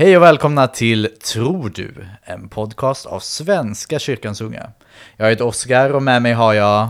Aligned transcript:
Hej 0.00 0.16
och 0.16 0.22
välkomna 0.22 0.66
till 0.66 1.08
Tror 1.32 1.70
du? 1.74 1.94
En 2.22 2.48
podcast 2.48 3.06
av 3.06 3.20
Svenska 3.20 3.98
kyrkans 3.98 4.40
unga. 4.40 4.70
Jag 5.16 5.30
heter 5.30 5.46
Oskar 5.46 5.90
och 5.90 6.02
med 6.02 6.22
mig 6.22 6.32
har 6.32 6.54
jag... 6.54 6.88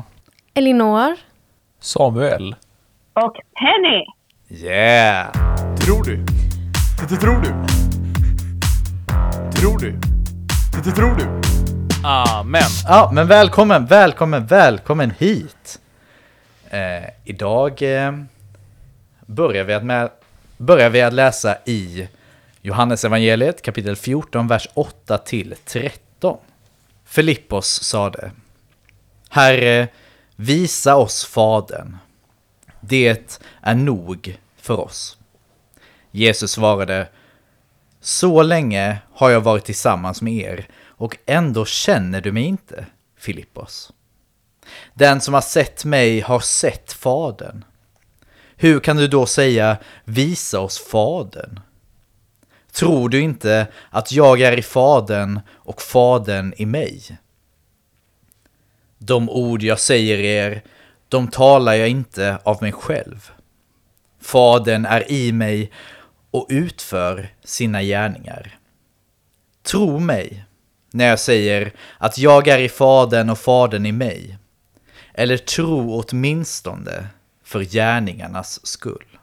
Elinor. 0.55 1.17
Samuel. 1.81 2.57
Och 3.13 3.37
Penny! 3.55 4.07
Yeah! 4.65 5.33
Tror 5.77 6.05
du? 6.05 6.17
Det 7.09 7.17
tror 7.17 7.41
du? 7.41 7.49
Tror 9.61 9.79
du? 9.79 9.99
Det 10.85 10.91
tror 10.91 11.17
du? 11.17 11.25
Amen. 12.09 12.63
Ja, 12.89 13.11
men 13.13 13.27
välkommen, 13.27 13.87
välkommen, 13.87 14.47
välkommen 14.47 15.13
hit! 15.19 15.81
Eh, 16.71 16.81
idag 17.25 17.83
eh, 17.83 18.13
börjar, 19.27 19.65
vi 19.65 19.75
att 19.75 19.85
med, 19.85 20.11
börjar 20.57 20.91
vi 20.91 21.03
att 21.03 21.13
läsa 21.13 21.57
i 21.65 22.09
Johannes 22.63 23.05
evangeliet 23.05 23.63
kapitel 23.63 23.97
14, 23.97 24.47
vers 24.47 24.69
8 24.75 25.19
till 25.19 25.55
13. 25.65 26.39
Filippos 27.05 27.83
sade 27.83 28.31
Herre, 29.31 29.89
visa 30.37 30.97
oss 30.97 31.25
Fadern. 31.25 31.97
Det 32.81 33.39
är 33.63 33.75
nog 33.75 34.39
för 34.57 34.81
oss. 34.81 35.19
Jesus 36.11 36.53
svarade 36.53 37.09
Så 38.01 38.43
länge 38.43 38.99
har 39.13 39.31
jag 39.31 39.41
varit 39.41 39.65
tillsammans 39.65 40.23
med 40.23 40.35
er 40.35 40.69
och 40.85 41.17
ändå 41.27 41.65
känner 41.65 42.21
du 42.21 42.33
mig 42.33 42.43
inte, 42.43 42.87
Filippos. 43.19 43.93
Den 44.95 45.21
som 45.21 45.35
har 45.35 45.41
sett 45.41 45.85
mig 45.85 46.21
har 46.21 46.41
sett 46.41 46.93
Fadern. 46.93 47.65
Hur 48.57 48.81
kan 48.81 48.97
du 48.97 49.09
då 49.09 49.27
säga 49.27 49.77
visa 50.05 50.61
oss 50.61 50.79
Fadern? 50.79 51.61
Tror 52.73 53.09
du 53.09 53.21
inte 53.21 53.67
att 53.91 54.13
jag 54.13 54.41
är 54.41 54.59
i 54.59 54.63
Fadern 54.63 55.41
och 55.51 55.83
Fadern 55.83 56.55
i 56.57 56.67
mig? 56.67 57.19
De 58.99 59.31
ord 59.31 59.63
jag 59.63 59.81
säger 59.81 60.19
er, 60.19 60.63
de 61.09 61.29
talar 61.29 61.75
jag 61.75 61.89
inte 61.89 62.39
av 62.45 62.63
mig 62.63 62.73
själv. 62.73 63.31
Fadern 64.21 64.87
är 64.87 65.13
i 65.13 65.33
mig 65.33 65.73
och 66.31 66.47
utför 66.49 67.35
sina 67.45 67.83
gärningar. 67.83 68.59
Tro 69.63 69.99
mig 69.99 70.45
när 70.91 71.09
jag 71.09 71.21
säger 71.21 71.73
att 71.99 72.19
jag 72.19 72.49
är 72.49 72.59
i 72.59 72.69
Fadern 72.69 73.31
och 73.31 73.39
Fadern 73.39 73.87
i 73.87 73.93
mig. 73.93 74.39
Eller 75.15 75.37
tro 75.37 76.03
åtminstone 76.03 77.07
för 77.45 77.65
gärningarnas 77.65 78.67
skull. 78.67 79.19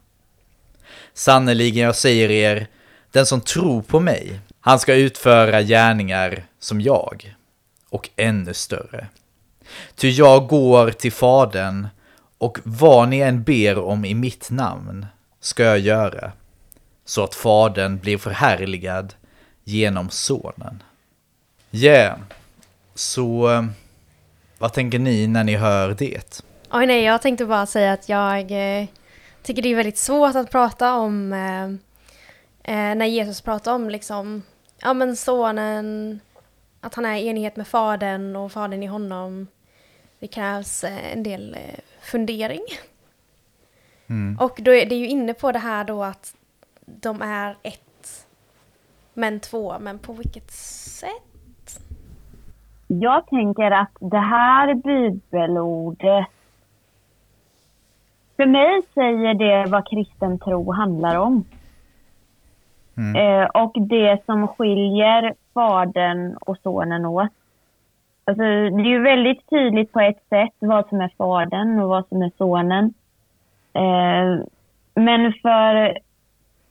Sannerligen 1.13 1.85
jag 1.85 1.95
säger 1.95 2.31
er, 2.31 2.67
den 3.11 3.25
som 3.25 3.41
tror 3.41 3.81
på 3.81 4.00
mig, 4.00 4.39
han 4.59 4.80
ska 4.80 4.95
utföra 4.95 5.61
gärningar 5.61 6.44
som 6.59 6.81
jag, 6.81 7.36
och 7.89 8.09
ännu 8.16 8.53
större. 8.53 9.08
Ty 9.95 10.09
jag 10.09 10.47
går 10.47 10.91
till 10.91 11.11
Fadern, 11.11 11.88
och 12.38 12.59
vad 12.63 13.09
ni 13.09 13.19
än 13.19 13.44
ber 13.44 13.78
om 13.78 14.05
i 14.05 14.13
mitt 14.13 14.50
namn 14.50 15.05
ska 15.39 15.63
jag 15.63 15.80
göra, 15.80 16.31
så 17.05 17.23
att 17.23 17.35
Fadern 17.35 17.97
blir 17.97 18.17
förhärligad 18.17 19.13
genom 19.63 20.09
Sonen. 20.09 20.83
Yeah, 21.72 22.17
så 22.95 23.67
vad 24.58 24.73
tänker 24.73 25.00
ni 25.00 25.28
när 25.28 25.44
ni 25.44 25.55
hör 25.55 25.95
det? 25.97 26.41
Oj 26.72 26.85
nej, 26.85 27.03
jag 27.03 27.22
tänkte 27.22 27.45
bara 27.45 27.66
säga 27.66 27.94
att 27.94 28.09
jag 28.09 28.52
eh, 28.52 28.88
tycker 29.44 29.61
det 29.61 29.69
är 29.69 29.75
väldigt 29.75 29.97
svårt 29.97 30.35
att 30.35 30.52
prata 30.52 30.95
om 30.95 31.33
eh, 31.33 31.86
eh, 32.67 32.95
när 32.95 33.05
Jesus 33.05 33.41
pratar 33.41 33.75
om 33.75 33.89
liksom, 33.89 34.43
ja 34.81 34.93
men 34.93 35.15
sonen, 35.15 36.19
att 36.81 36.95
han 36.95 37.05
är 37.05 37.15
i 37.15 37.27
enighet 37.27 37.55
med 37.55 37.67
fadern 37.67 38.35
och 38.35 38.51
fadern 38.51 38.83
i 38.83 38.85
honom. 38.85 39.47
Det 40.19 40.27
krävs 40.27 40.83
eh, 40.83 41.13
en 41.13 41.23
del 41.23 41.53
eh, 41.53 41.79
fundering. 42.01 42.61
Mm. 44.07 44.38
Och 44.39 44.59
då 44.61 44.73
är 44.73 44.85
det 44.85 44.95
ju 44.95 45.07
inne 45.07 45.33
på 45.33 45.51
det 45.51 45.59
här 45.59 45.83
då 45.83 46.03
att 46.03 46.35
de 46.85 47.22
är 47.22 47.56
ett, 47.63 48.27
men 49.13 49.39
två, 49.39 49.75
men 49.79 50.00
på 50.00 50.13
vilket 50.13 50.51
sätt? 50.51 51.81
Jag 52.88 53.27
tänker 53.27 53.72
att 53.72 53.91
det 54.00 54.19
här 54.19 54.73
bibelordet 54.73 56.27
för 58.35 58.45
mig 58.45 58.81
säger 58.94 59.33
det 59.33 59.72
vad 59.72 59.89
kristen 59.89 60.39
tro 60.39 60.72
handlar 60.72 61.16
om. 61.16 61.45
Mm. 62.97 63.16
Eh, 63.16 63.46
och 63.46 63.74
det 63.81 64.25
som 64.25 64.47
skiljer 64.47 65.34
fadern 65.53 66.38
och 66.41 66.58
sonen 66.63 67.06
åt. 67.06 67.30
Alltså, 68.25 68.44
det 68.44 68.81
är 68.81 68.90
ju 68.90 69.02
väldigt 69.02 69.50
tydligt 69.50 69.91
på 69.91 70.00
ett 70.00 70.24
sätt 70.30 70.53
vad 70.59 70.90
som 70.90 71.02
är 71.02 71.12
fadern 71.18 71.80
och 71.80 71.90
vad 71.90 72.07
som 72.07 72.22
är 72.22 72.31
sonen. 72.38 72.94
Eh, 73.74 74.46
men 74.96 75.34
för 75.41 75.97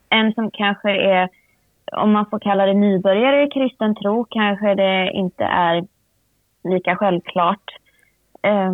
en 0.08 0.34
som 0.34 0.50
kanske 0.50 0.90
är, 0.90 1.28
om 1.92 2.12
man 2.12 2.26
får 2.26 2.38
kalla 2.38 2.66
det 2.66 2.74
nybörjare 2.74 3.42
i 3.42 3.50
kristen 3.50 3.94
tro, 3.94 4.24
kanske 4.30 4.74
det 4.74 5.10
inte 5.10 5.44
är 5.44 5.84
lika 6.64 6.96
självklart. 6.96 7.70
Eh, 8.42 8.72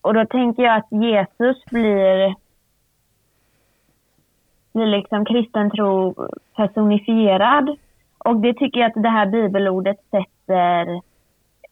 och 0.00 0.14
då 0.14 0.26
tänker 0.26 0.62
jag 0.62 0.76
att 0.76 1.02
Jesus 1.02 1.64
blir, 1.64 2.34
blir 4.72 4.86
liksom 4.86 5.24
kristen 5.24 5.70
tro 5.70 6.14
personifierad. 6.56 7.76
Och 8.18 8.36
det 8.36 8.54
tycker 8.54 8.80
jag 8.80 8.88
att 8.88 9.02
det 9.02 9.08
här 9.08 9.26
bibelordet 9.26 9.96
sätter, 10.10 10.94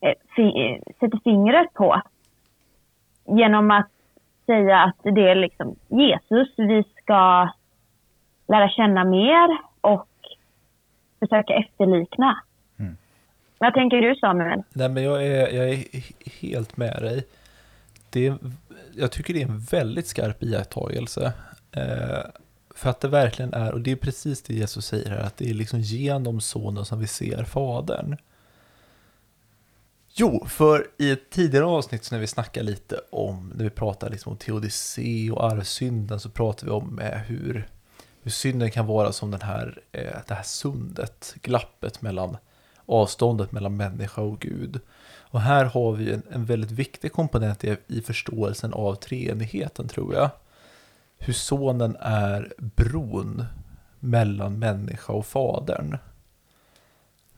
eh, 0.01 0.15
fi, 0.37 0.81
sätter 1.01 1.21
fingret 1.25 1.75
på. 1.75 2.03
Genom 3.27 3.71
att 3.71 3.91
säga 4.47 4.79
att 4.79 5.15
det 5.15 5.29
är 5.31 5.35
liksom 5.35 5.77
Jesus 5.89 6.49
vi 6.57 6.85
ska 7.03 7.49
lära 8.49 8.69
känna 8.69 9.05
mer 9.05 9.59
och 9.81 10.09
försöka 11.19 11.55
efterlikna. 11.55 12.43
Mm. 12.79 12.97
Vad 13.59 13.75
tänker 13.75 13.97
du 13.97 14.15
Samuel? 14.15 14.63
Nej, 14.73 14.89
men 14.89 15.03
jag 15.03 15.27
är, 15.27 15.55
jag 15.55 15.69
är 15.69 15.85
helt 16.41 16.77
med 16.77 16.97
dig. 17.01 17.27
Det 18.11 18.27
är, 18.27 18.35
jag 18.97 19.13
tycker 19.13 19.35
det 19.35 19.43
är 19.43 19.49
en 19.49 19.59
väldigt 19.59 20.07
skarp 20.07 20.43
iakttagelse. 20.43 21.33
Eh, 21.77 22.25
för 22.75 22.91
att 22.91 23.01
det 23.01 23.09
verkligen 23.09 23.55
är, 23.55 23.73
och 23.73 23.81
det 23.81 23.93
är 23.93 23.97
precis 23.97 24.43
det 24.43 24.55
Jesus 24.55 24.87
säger 24.87 25.11
här, 25.11 25.19
att 25.19 25.37
det 25.37 25.51
är 25.51 25.55
liksom 25.55 25.81
genom 25.81 26.41
sonen 26.41 26.85
som 26.85 26.99
vi 26.99 27.07
ser 27.07 27.45
fadern. 27.45 28.17
Jo, 30.13 30.47
för 30.47 30.87
i 30.99 31.11
ett 31.11 31.31
tidigare 31.31 31.65
avsnitt 31.65 32.05
så 32.05 32.15
när 32.15 32.21
vi 32.21 32.27
snackade 32.27 32.67
lite 32.67 33.01
om, 33.11 33.53
när 33.57 33.65
vi 33.65 33.71
pratade 33.71 34.13
liksom 34.13 34.33
om 34.33 34.39
teodicé 34.39 35.31
och 35.31 35.45
arvsynden 35.45 36.21
så 36.21 36.31
pratade 36.31 36.67
vi 36.67 36.77
om 36.77 36.99
eh, 36.99 37.19
hur, 37.19 37.69
hur 38.23 38.31
synden 38.31 38.71
kan 38.71 38.87
vara 38.87 39.13
som 39.13 39.31
den 39.31 39.43
här, 39.43 39.83
eh, 39.93 40.17
det 40.29 40.35
här 40.35 40.43
sundet, 40.43 41.35
glappet 41.43 42.03
mellan 42.03 42.37
avståndet 42.87 43.53
mellan 43.53 43.77
människa 43.77 44.21
och 44.21 44.41
Gud. 44.41 44.81
Och 45.19 45.41
här 45.41 45.65
har 45.65 45.93
vi 45.93 46.13
en, 46.13 46.23
en 46.31 46.45
väldigt 46.45 46.71
viktig 46.71 47.13
komponent 47.13 47.65
i, 47.65 47.77
i 47.87 48.01
förståelsen 48.01 48.73
av 48.73 48.95
treenigheten 48.95 49.89
tror 49.89 50.15
jag. 50.15 50.31
Hur 51.23 51.33
sonen 51.33 51.97
är 52.01 52.53
bron 52.59 53.45
mellan 54.01 54.59
människa 54.59 55.13
och 55.13 55.27
fadern. 55.27 55.99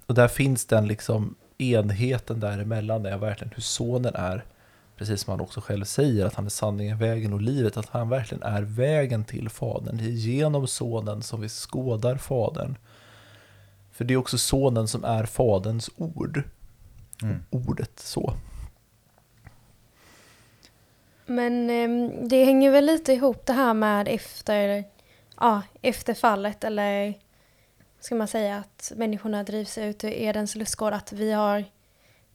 Och 0.07 0.15
där 0.15 0.29
finns 0.29 0.65
den 0.65 0.87
liksom 0.87 1.35
enheten 1.59 2.41
däremellan 2.41 3.07
är 3.07 3.19
verkligen 3.19 3.53
hur 3.55 3.63
sonen 3.63 4.15
är, 4.15 4.45
precis 4.97 5.21
som 5.21 5.31
han 5.31 5.41
också 5.41 5.61
själv 5.61 5.85
säger, 5.85 6.27
att 6.27 6.35
han 6.35 6.47
är 6.47 6.51
sanningen, 6.51 6.99
vägen 6.99 7.33
och 7.33 7.41
livet, 7.41 7.77
att 7.77 7.89
han 7.89 8.09
verkligen 8.09 8.43
är 8.43 8.63
vägen 8.63 9.25
till 9.25 9.49
fadern. 9.49 9.97
Det 9.97 10.05
är 10.05 10.09
genom 10.09 10.67
sonen 10.67 11.23
som 11.23 11.41
vi 11.41 11.49
skådar 11.49 12.17
fadern. 12.17 12.77
För 13.93 14.05
det 14.05 14.15
är 14.15 14.19
också 14.19 14.39
sonen 14.39 14.89
som 14.89 15.05
är 15.05 15.27
faderns 15.27 15.91
ord. 15.97 16.43
Mm. 17.23 17.43
Ordet 17.51 17.99
så. 17.99 18.35
Men 21.27 21.71
eh, 21.71 22.11
det 22.29 22.45
hänger 22.45 22.71
väl 22.71 22.85
lite 22.85 23.13
ihop 23.13 23.47
det 23.47 23.53
här 23.53 23.75
med 23.75 24.09
efter, 24.09 24.85
ja, 25.41 25.63
efter 25.83 26.15
fallet 26.15 26.65
eller 26.65 27.15
ska 28.01 28.15
man 28.15 28.29
säga 28.29 28.57
att 28.57 28.93
människorna 28.97 29.43
drivs 29.43 29.79
ut 29.79 30.05
ur 30.05 30.13
Edens 30.13 30.55
lustgård 30.55 30.93
att 30.93 31.13
vi 31.13 31.33
har 31.33 31.65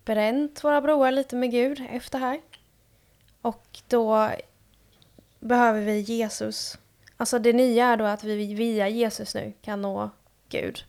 bränt 0.06 0.64
våra 0.64 0.82
broar 0.82 1.12
lite 1.12 1.36
med 1.36 1.52
Gud 1.52 1.84
efter 1.92 2.20
här. 2.20 2.42
Och 3.42 3.80
då 3.88 4.30
behöver 5.40 5.82
vi 5.82 6.00
Jesus. 6.00 6.78
Alltså 7.18 7.40
det 7.40 7.54
nya 7.54 7.86
är 7.86 7.98
då 7.98 8.06
att 8.06 8.24
vi 8.24 8.54
via 8.54 8.90
Jesus 8.90 9.36
nu 9.36 9.54
kan 9.62 9.82
nå 9.82 10.10
Gud. 10.50 10.84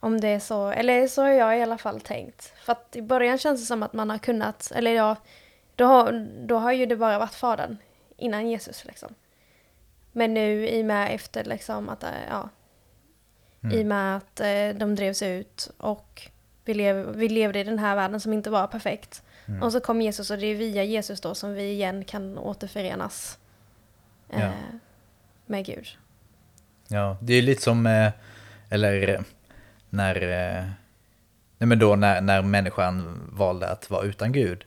Om 0.00 0.20
det 0.20 0.28
är 0.28 0.40
så, 0.40 0.68
eller 0.68 1.08
så 1.08 1.22
har 1.22 1.28
jag 1.28 1.58
i 1.58 1.62
alla 1.62 1.78
fall 1.78 2.00
tänkt. 2.00 2.52
För 2.64 2.72
att 2.72 2.96
i 2.96 3.02
början 3.02 3.38
känns 3.38 3.60
det 3.60 3.66
som 3.66 3.82
att 3.82 3.92
man 3.92 4.10
har 4.10 4.18
kunnat, 4.18 4.72
eller 4.74 4.90
ja, 4.90 5.16
då 5.80 5.86
har, 5.86 6.26
då 6.46 6.58
har 6.58 6.72
ju 6.72 6.86
det 6.86 6.96
bara 6.96 7.18
varit 7.18 7.34
Fadern 7.34 7.76
innan 8.16 8.48
Jesus 8.48 8.84
liksom. 8.84 9.14
Men 10.12 10.34
nu 10.34 10.68
i 10.68 10.82
och 10.82 10.86
med 10.86 11.14
efter 11.14 11.44
liksom 11.44 11.88
att, 11.88 12.04
ja, 12.28 12.48
i 13.72 13.82
och 13.82 13.86
med 13.86 14.16
att 14.16 14.40
eh, 14.40 14.68
de 14.78 14.94
drevs 14.94 15.22
ut 15.22 15.70
och 15.78 16.28
vi, 16.64 16.74
lev, 16.74 17.16
vi 17.16 17.28
levde 17.28 17.60
i 17.60 17.64
den 17.64 17.78
här 17.78 17.96
världen 17.96 18.20
som 18.20 18.32
inte 18.32 18.50
var 18.50 18.66
perfekt. 18.66 19.22
Mm. 19.46 19.62
Och 19.62 19.72
så 19.72 19.80
kom 19.80 20.00
Jesus 20.00 20.30
och 20.30 20.38
det 20.38 20.46
är 20.46 20.54
via 20.54 20.84
Jesus 20.84 21.20
då 21.20 21.34
som 21.34 21.54
vi 21.54 21.70
igen 21.70 22.04
kan 22.04 22.38
återförenas 22.38 23.38
eh, 24.30 24.40
Ja. 24.40 24.52
med 25.46 25.64
Gud. 25.66 25.86
Ja, 26.88 27.16
det 27.20 27.34
är 27.34 27.42
lite 27.42 27.62
som, 27.62 27.86
eh, 27.86 28.12
eller 28.70 29.08
eh, 29.08 29.20
när, 29.90 30.14
eh, 30.16 30.64
nej 31.58 31.66
men 31.66 31.78
då 31.78 31.96
när, 31.96 32.20
när 32.20 32.42
människan 32.42 33.20
valde 33.32 33.68
att 33.68 33.90
vara 33.90 34.04
utan 34.04 34.32
Gud, 34.32 34.64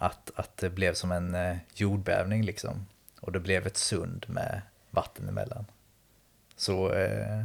att, 0.00 0.30
att 0.34 0.56
det 0.56 0.70
blev 0.70 0.94
som 0.94 1.12
en 1.12 1.34
eh, 1.34 1.56
jordbävning 1.74 2.44
liksom. 2.44 2.86
Och 3.20 3.32
det 3.32 3.40
blev 3.40 3.66
ett 3.66 3.76
sund 3.76 4.26
med 4.28 4.62
vatten 4.90 5.28
emellan. 5.28 5.64
Så, 6.56 6.92
eh, 6.92 7.44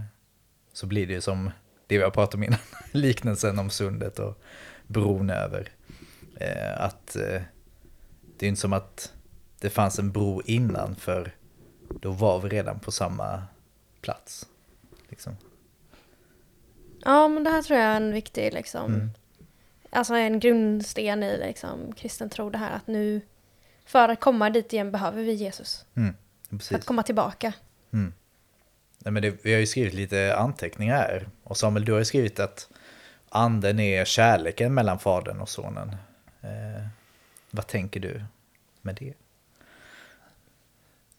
så 0.74 0.86
blir 0.86 1.08
det 1.08 1.14
ju 1.14 1.22
som 1.22 1.52
det 1.88 1.98
vi 1.98 2.04
har 2.04 2.12
pratat 2.12 2.36
om 2.36 2.44
innan, 2.44 2.60
liknelsen 2.92 3.60
om 3.60 3.70
sundet 3.70 4.20
och 4.20 4.42
bron 4.88 5.30
över. 5.30 5.70
Eh, 6.36 6.82
att 6.82 7.16
eh, 7.16 7.42
det 8.38 8.46
är 8.46 8.48
inte 8.48 8.62
som 8.62 8.74
att 8.74 9.14
det 9.60 9.70
fanns 9.70 10.00
en 10.00 10.12
bro 10.12 10.42
innan, 10.46 10.96
för 10.96 11.32
då 12.02 12.12
var 12.12 12.40
vi 12.40 12.50
redan 12.50 12.80
på 12.80 12.92
samma 12.92 13.44
plats. 14.02 14.48
Liksom. 15.10 15.38
Ja, 17.06 17.28
men 17.28 17.44
det 17.44 17.50
här 17.50 17.62
tror 17.62 17.80
jag 17.80 17.88
är 17.88 17.98
en 17.98 18.14
viktig 18.14 18.54
liksom, 18.54 18.94
Mm. 18.94 19.10
Alltså 19.94 20.14
en 20.14 20.40
grundsten 20.40 21.24
i 21.24 21.38
liksom, 21.38 21.94
kristen 21.94 22.30
tro 22.30 22.50
det 22.50 22.58
här 22.58 22.76
att 22.76 22.88
nu 22.88 23.22
för 23.86 24.10
att 24.10 24.20
komma 24.20 24.50
dit 24.50 24.74
igen 24.74 24.92
behöver 24.92 25.24
vi 25.24 25.34
Jesus. 25.34 25.86
Mm. 25.96 26.16
För 26.62 26.76
att 26.76 26.86
komma 26.86 27.04
tillbaka. 27.04 27.54
Mm. 27.94 28.14
Nej, 29.00 29.12
men 29.12 29.24
det, 29.24 29.46
vi 29.46 29.54
har 29.54 29.60
ju 29.60 29.68
skrivit 29.68 29.94
lite 29.94 30.36
anteckningar 30.36 30.96
här. 30.96 31.28
Och 31.44 31.58
Samuel, 31.58 31.86
du 31.86 31.92
har 31.92 32.00
ju 32.00 32.06
skrivit 32.06 32.40
att 32.40 32.70
anden 33.30 33.80
är 33.80 34.06
kärleken 34.06 34.74
mellan 34.74 35.00
fadern 35.00 35.42
och 35.42 35.50
sonen. 35.50 35.90
Eh, 36.42 36.88
vad 37.52 37.68
tänker 37.68 38.00
du 38.00 38.24
med 38.82 38.96
det? 38.96 39.14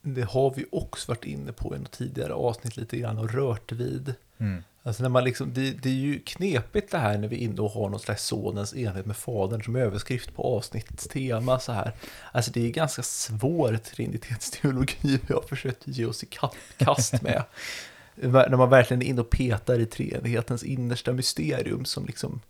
Det 0.03 0.23
har 0.23 0.55
vi 0.55 0.67
också 0.73 1.13
varit 1.13 1.25
inne 1.25 1.53
på 1.53 1.77
i 1.77 1.79
något 1.79 1.93
tidigare 1.93 2.33
avsnitt 2.33 2.77
lite 2.77 2.97
grann 2.97 3.19
och 3.19 3.33
rört 3.33 3.73
vid. 3.73 4.15
Mm. 4.39 4.65
Alltså 4.87 5.03
när 5.03 5.11
man 5.11 5.25
liksom, 5.25 5.53
det, 5.55 5.71
det 5.71 5.89
är 5.89 5.93
ju 5.93 6.21
knepigt 6.21 6.91
det 6.91 6.99
här 6.99 7.19
när 7.19 7.29
vi 7.29 7.55
och 7.59 7.71
har 7.71 7.89
någon 7.89 8.01
slags 8.01 8.25
sonens 8.25 8.75
enhet 8.75 9.07
med 9.07 9.17
fadern 9.17 9.63
som 9.63 9.77
överskrift 9.77 10.35
på 10.35 10.43
avsnittstema 10.43 11.59
så 11.59 11.73
här. 11.73 11.93
Alltså 12.33 12.51
det 12.51 12.67
är 12.67 12.71
ganska 12.71 13.03
svår 13.03 13.77
trinitetsteologi 13.77 15.21
vi 15.27 15.35
har 15.35 15.43
försökt 15.43 15.87
ge 15.87 16.07
oss 16.07 16.23
i 16.23 16.27
ka- 16.27 16.55
kast 16.77 17.23
med. 17.23 17.45
när 18.15 18.57
man 18.57 18.71
verkligen 18.71 19.03
är 19.03 19.07
inne 19.07 19.21
och 19.21 19.31
petar 19.31 19.79
i 19.79 19.87
treenighetens 19.87 20.63
innersta 20.63 21.13
mysterium 21.13 21.85
som 21.85 22.07
liksom 22.07 22.41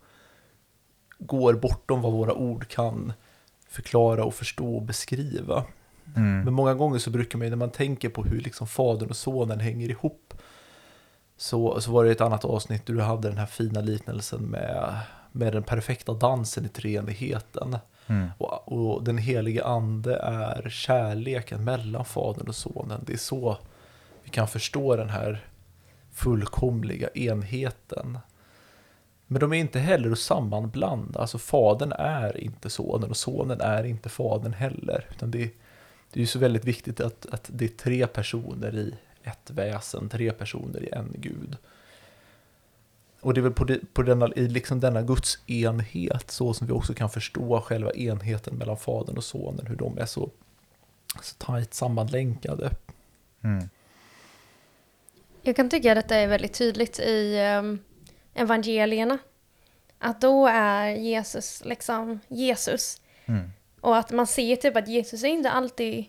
går 1.19 1.53
bortom 1.53 2.01
vad 2.01 2.11
våra 2.13 2.33
ord 2.33 2.67
kan 2.67 3.13
förklara 3.69 4.23
och 4.23 4.33
förstå 4.33 4.75
och 4.75 4.81
beskriva. 4.81 5.65
Mm. 6.15 6.41
Men 6.41 6.53
många 6.53 6.73
gånger 6.73 6.99
så 6.99 7.09
brukar 7.09 7.37
man 7.37 7.45
ju 7.45 7.49
när 7.49 7.57
man 7.57 7.71
tänker 7.71 8.09
på 8.09 8.23
hur 8.23 8.41
liksom 8.41 8.67
fadern 8.67 9.09
och 9.09 9.17
sonen 9.17 9.59
hänger 9.59 9.89
ihop 9.89 10.33
så, 11.37 11.81
så 11.81 11.91
var 11.91 12.05
det 12.05 12.11
ett 12.11 12.21
annat 12.21 12.45
avsnitt 12.45 12.85
där 12.85 12.93
du 12.93 13.01
hade 13.01 13.29
den 13.29 13.37
här 13.37 13.45
fina 13.45 13.81
liknelsen 13.81 14.41
med, 14.41 14.99
med 15.31 15.53
den 15.53 15.63
perfekta 15.63 16.13
dansen 16.13 16.65
i 16.65 16.69
treenigheten. 16.69 17.77
Mm. 18.07 18.27
Och, 18.37 18.71
och 18.71 19.03
den 19.03 19.17
helige 19.17 19.65
ande 19.65 20.15
är 20.15 20.69
kärleken 20.69 21.63
mellan 21.63 22.05
fadern 22.05 22.47
och 22.47 22.55
sonen. 22.55 23.03
Det 23.05 23.13
är 23.13 23.17
så 23.17 23.57
vi 24.23 24.29
kan 24.29 24.47
förstå 24.47 24.95
den 24.95 25.09
här 25.09 25.45
fullkomliga 26.11 27.09
enheten. 27.13 28.17
Men 29.27 29.39
de 29.39 29.53
är 29.53 29.57
inte 29.57 29.79
heller 29.79 30.11
att 30.11 30.19
sammanblanda. 30.19 31.19
Alltså 31.19 31.37
fadern 31.37 31.91
är 31.91 32.37
inte 32.37 32.69
sonen 32.69 33.09
och 33.09 33.17
sonen 33.17 33.61
är 33.61 33.83
inte 33.83 34.09
fadern 34.09 34.53
heller. 34.53 35.07
Utan 35.11 35.31
det, 35.31 35.39
det 36.11 36.19
är 36.19 36.21
ju 36.21 36.27
så 36.27 36.39
väldigt 36.39 36.65
viktigt 36.65 36.99
att, 36.99 37.25
att 37.25 37.49
det 37.53 37.65
är 37.65 37.69
tre 37.69 38.07
personer 38.07 38.75
i 38.75 38.95
ett 39.25 39.49
väsen, 39.49 40.09
tre 40.09 40.31
personer 40.31 40.83
i 40.83 40.89
en 40.89 41.13
gud. 41.17 41.57
Och 43.25 43.33
det 43.33 43.39
är 43.39 43.43
väl 43.43 43.53
på, 43.53 43.63
det, 43.63 43.93
på 43.93 44.03
denna, 44.03 44.29
i 44.35 44.47
liksom 44.47 44.79
denna 44.79 45.01
Guds 45.01 45.39
enhet 45.47 46.31
så 46.31 46.53
som 46.53 46.67
vi 46.67 46.73
också 46.73 46.93
kan 46.93 47.09
förstå 47.09 47.61
själva 47.61 47.91
enheten 47.91 48.55
mellan 48.55 48.77
fadern 48.77 49.17
och 49.17 49.23
sonen, 49.23 49.67
hur 49.67 49.75
de 49.75 49.97
är 49.97 50.05
så, 50.05 50.29
så 51.21 51.35
tajt 51.37 51.73
sammanlänkade. 51.73 52.71
Mm. 53.43 53.69
Jag 55.41 55.55
kan 55.55 55.69
tycka 55.69 55.91
att 55.91 55.95
detta 55.95 56.15
är 56.15 56.27
väldigt 56.27 56.53
tydligt 56.53 56.99
i 56.99 57.39
um, 57.59 57.79
evangelierna. 58.33 59.17
Att 59.99 60.21
då 60.21 60.47
är 60.47 60.89
Jesus 60.89 61.61
liksom 61.65 62.19
Jesus. 62.27 63.01
Mm. 63.25 63.51
Och 63.81 63.97
att 63.97 64.11
man 64.11 64.27
ser 64.27 64.55
typ 64.55 64.75
att 64.75 64.87
Jesus 64.87 65.23
är 65.23 65.27
inte 65.27 65.49
alltid, 65.51 66.05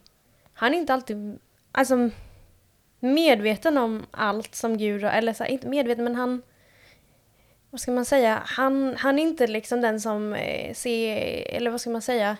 han 0.52 0.74
är 0.74 0.78
inte 0.78 0.94
alltid, 0.94 1.38
alltså 1.72 2.10
medveten 3.06 3.78
om 3.78 4.06
allt 4.10 4.54
som 4.54 4.78
Gud, 4.78 5.04
eller 5.04 5.32
så 5.32 5.44
här, 5.44 5.50
inte 5.50 5.68
medveten 5.68 6.04
men 6.04 6.14
han, 6.16 6.42
vad 7.70 7.80
ska 7.80 7.90
man 7.92 8.04
säga, 8.04 8.42
han, 8.44 8.94
han 8.98 9.18
är 9.18 9.22
inte 9.22 9.46
liksom 9.46 9.80
den 9.80 10.00
som 10.00 10.32
eh, 10.34 10.74
ser, 10.74 11.16
eller 11.56 11.70
vad 11.70 11.80
ska 11.80 11.90
man 11.90 12.02
säga, 12.02 12.36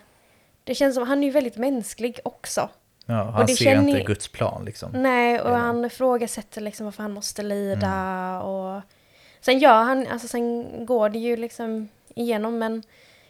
det 0.63 0.75
känns 0.75 0.95
som, 0.95 1.07
han 1.07 1.19
är 1.23 1.27
ju 1.27 1.31
väldigt 1.33 1.57
mänsklig 1.57 2.19
också. 2.23 2.69
Ja, 3.05 3.23
han 3.23 3.45
det 3.45 3.53
ser 3.55 3.65
känner- 3.65 3.89
inte 3.89 4.01
Guds 4.03 4.27
plan 4.27 4.65
liksom. 4.65 4.91
Nej, 4.91 5.41
och 5.41 5.51
Ja. 5.51 5.55
han 5.55 5.85
ifrågasätter 5.85 6.61
liksom 6.61 6.85
varför 6.85 7.03
han 7.03 7.11
måste 7.13 7.43
lida 7.43 8.41
och 8.41 8.81
sen 9.41 9.59
gör 9.59 9.83
han, 9.83 10.07
alltså 10.07 10.27
sen 10.27 10.67
går 10.85 11.09
det 11.09 11.19
ju 11.19 11.37
liksom 11.37 11.89
igenom 12.15 12.57
men 12.59 12.83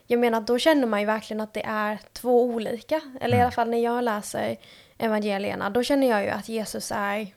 jag 0.08 0.20
menar 0.20 0.42
då 0.42 0.58
känner 0.60 0.88
man 0.88 1.00
ju 1.00 1.06
verkligen 1.06 1.42
att 1.42 1.54
det 1.54 1.64
är 1.66 2.00
två 2.14 2.44
olika, 2.44 3.02
eller 3.22 3.38
i 3.38 3.42
alla 3.42 3.52
fall 3.52 3.70
när 3.70 3.84
jag 3.84 4.04
läser 4.04 4.58
evangelierna, 4.98 5.70
då 5.70 5.84
känner 5.84 6.08
jag 6.08 6.24
ju 6.24 6.30
att 6.30 6.50
Jesus 6.50 6.92
är 6.96 7.34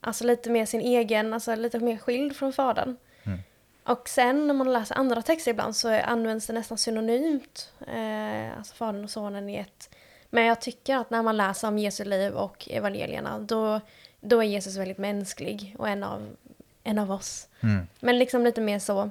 alltså 0.00 0.24
lite 0.24 0.50
mer 0.50 0.66
sin 0.66 0.80
egen, 0.80 1.34
alltså 1.34 1.54
lite 1.54 1.78
mer 1.78 1.96
skild 1.96 2.36
från 2.36 2.52
fadern. 2.52 2.96
Mm. 3.22 3.38
Och 3.84 4.08
sen 4.08 4.46
när 4.46 4.54
man 4.54 4.72
läser 4.72 4.94
andra 4.94 5.22
texter 5.22 5.50
ibland 5.50 5.76
så 5.76 6.00
används 6.00 6.46
det 6.46 6.52
nästan 6.52 6.78
synonymt, 6.78 7.72
eh, 7.86 8.58
alltså 8.58 8.74
fadern 8.74 9.04
och 9.04 9.10
sonen 9.10 9.48
i 9.48 9.56
ett 9.56 9.90
men 10.30 10.44
jag 10.44 10.60
tycker 10.60 10.96
att 10.96 11.10
när 11.10 11.22
man 11.22 11.36
läser 11.36 11.68
om 11.68 11.78
Jesu 11.78 12.04
liv 12.04 12.32
och 12.32 12.68
evangelierna, 12.70 13.38
då, 13.38 13.80
då 14.20 14.40
är 14.40 14.46
Jesus 14.46 14.76
väldigt 14.76 14.98
mänsklig 14.98 15.76
och 15.78 15.88
en 15.88 16.02
av, 16.02 16.36
en 16.82 16.98
av 16.98 17.12
oss. 17.12 17.48
Mm. 17.60 17.86
Men 18.00 18.18
liksom 18.18 18.44
lite 18.44 18.60
mer 18.60 18.78
så. 18.78 19.10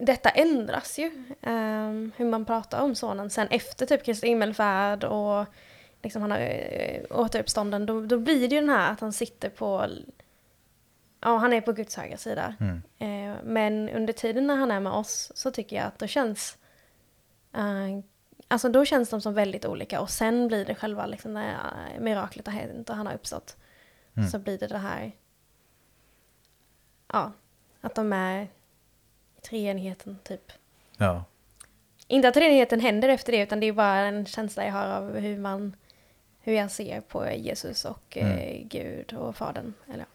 Detta 0.00 0.30
ändras 0.30 0.98
ju, 0.98 1.24
ehm, 1.42 2.12
hur 2.16 2.24
man 2.24 2.44
pratar 2.44 2.82
om 2.82 2.94
sonen 2.94 3.30
sen 3.30 3.48
efter 3.50 3.86
typ 3.86 4.04
Kristi 4.04 4.26
himmelfärd 4.26 5.04
och 5.04 5.46
liksom 6.02 6.22
han 6.22 6.30
har 6.30 6.38
uh, 6.38 7.18
återuppstånden, 7.18 7.86
då, 7.86 8.00
då 8.00 8.18
blir 8.18 8.48
det 8.48 8.54
ju 8.54 8.60
den 8.60 8.70
här 8.70 8.92
att 8.92 9.00
han 9.00 9.12
sitter 9.12 9.50
på, 9.50 9.86
ja 11.20 11.36
han 11.36 11.52
är 11.52 11.60
på 11.60 11.72
Guds 11.72 11.96
högra 11.96 12.16
sida. 12.16 12.54
Mm. 12.60 12.82
Eh, 12.98 13.36
men 13.44 13.88
under 13.88 14.12
tiden 14.12 14.46
när 14.46 14.56
han 14.56 14.70
är 14.70 14.80
med 14.80 14.92
oss 14.92 15.32
så 15.34 15.50
tycker 15.50 15.76
jag 15.76 15.86
att 15.86 15.98
då 15.98 16.06
känns 16.06 16.58
eh, 17.54 18.04
Alltså 18.48 18.68
då 18.68 18.84
känns 18.84 19.10
de 19.10 19.20
som 19.20 19.34
väldigt 19.34 19.64
olika 19.64 20.00
och 20.00 20.10
sen 20.10 20.48
blir 20.48 20.64
det 20.64 20.74
själva 20.74 21.06
liksom 21.06 21.34
när 21.34 21.56
miraklet 22.00 22.46
har 22.46 22.54
hänt 22.54 22.90
och 22.90 22.96
han 22.96 23.06
har 23.06 23.14
uppstått. 23.14 23.56
Mm. 24.16 24.28
Så 24.28 24.38
blir 24.38 24.58
det 24.58 24.66
det 24.66 24.78
här, 24.78 25.12
ja, 27.12 27.32
att 27.80 27.94
de 27.94 28.12
är 28.12 28.48
treenigheten 29.42 30.18
typ. 30.24 30.52
Ja. 30.96 31.24
Inte 32.06 32.28
att 32.28 32.34
treenigheten 32.34 32.80
händer 32.80 33.08
efter 33.08 33.32
det 33.32 33.38
utan 33.42 33.60
det 33.60 33.66
är 33.66 33.72
bara 33.72 33.96
en 33.98 34.26
känsla 34.26 34.64
jag 34.64 34.72
har 34.72 34.86
av 34.86 35.16
hur 35.18 35.38
man, 35.38 35.76
hur 36.40 36.52
jag 36.54 36.70
ser 36.70 37.00
på 37.00 37.30
Jesus 37.32 37.84
och 37.84 38.16
eh, 38.16 38.62
Gud 38.68 39.12
och 39.12 39.36
Fadern. 39.36 39.74
Eller, 39.94 40.06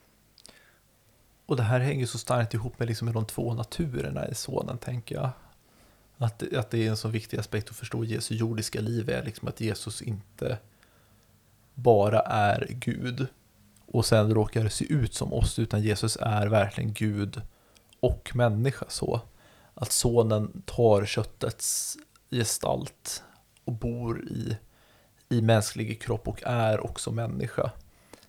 Och 1.45 1.55
det 1.57 1.63
här 1.63 1.79
hänger 1.79 2.05
så 2.05 2.17
starkt 2.17 2.53
ihop 2.53 2.79
med, 2.79 2.87
liksom 2.87 3.05
med 3.05 3.13
de 3.13 3.25
två 3.25 3.53
naturerna 3.53 4.27
i 4.27 4.35
sonen, 4.35 4.77
tänker 4.77 5.15
jag. 5.15 5.29
Att, 6.17 6.39
det- 6.39 6.57
att 6.57 6.69
det 6.71 6.85
är 6.85 6.89
en 6.89 6.97
så 6.97 7.07
viktig 7.07 7.37
aspekt 7.37 7.69
att 7.69 7.75
förstå 7.75 8.03
Jesu 8.03 8.35
jordiska 8.35 8.81
liv 8.81 9.09
är 9.09 9.23
liksom 9.23 9.47
att 9.47 9.61
Jesus 9.61 10.01
inte 10.01 10.57
bara 11.73 12.19
är 12.19 12.67
Gud 12.69 13.27
och 13.87 14.05
sen 14.05 14.33
råkar 14.33 14.67
se 14.69 14.93
ut 14.93 15.13
som 15.13 15.33
oss, 15.33 15.59
utan 15.59 15.81
Jesus 15.81 16.17
är 16.21 16.47
verkligen 16.47 16.93
Gud 16.93 17.41
och 17.99 18.31
människa 18.33 18.85
så. 18.89 19.21
Att 19.73 19.91
sonen 19.91 20.61
tar 20.65 21.05
köttets 21.05 21.97
gestalt 22.31 23.23
och 23.65 23.73
bor 23.73 24.23
i, 24.23 24.57
i 25.29 25.41
mänsklig 25.41 26.01
kropp 26.01 26.27
och 26.27 26.43
är 26.45 26.85
också 26.85 27.11
människa 27.11 27.71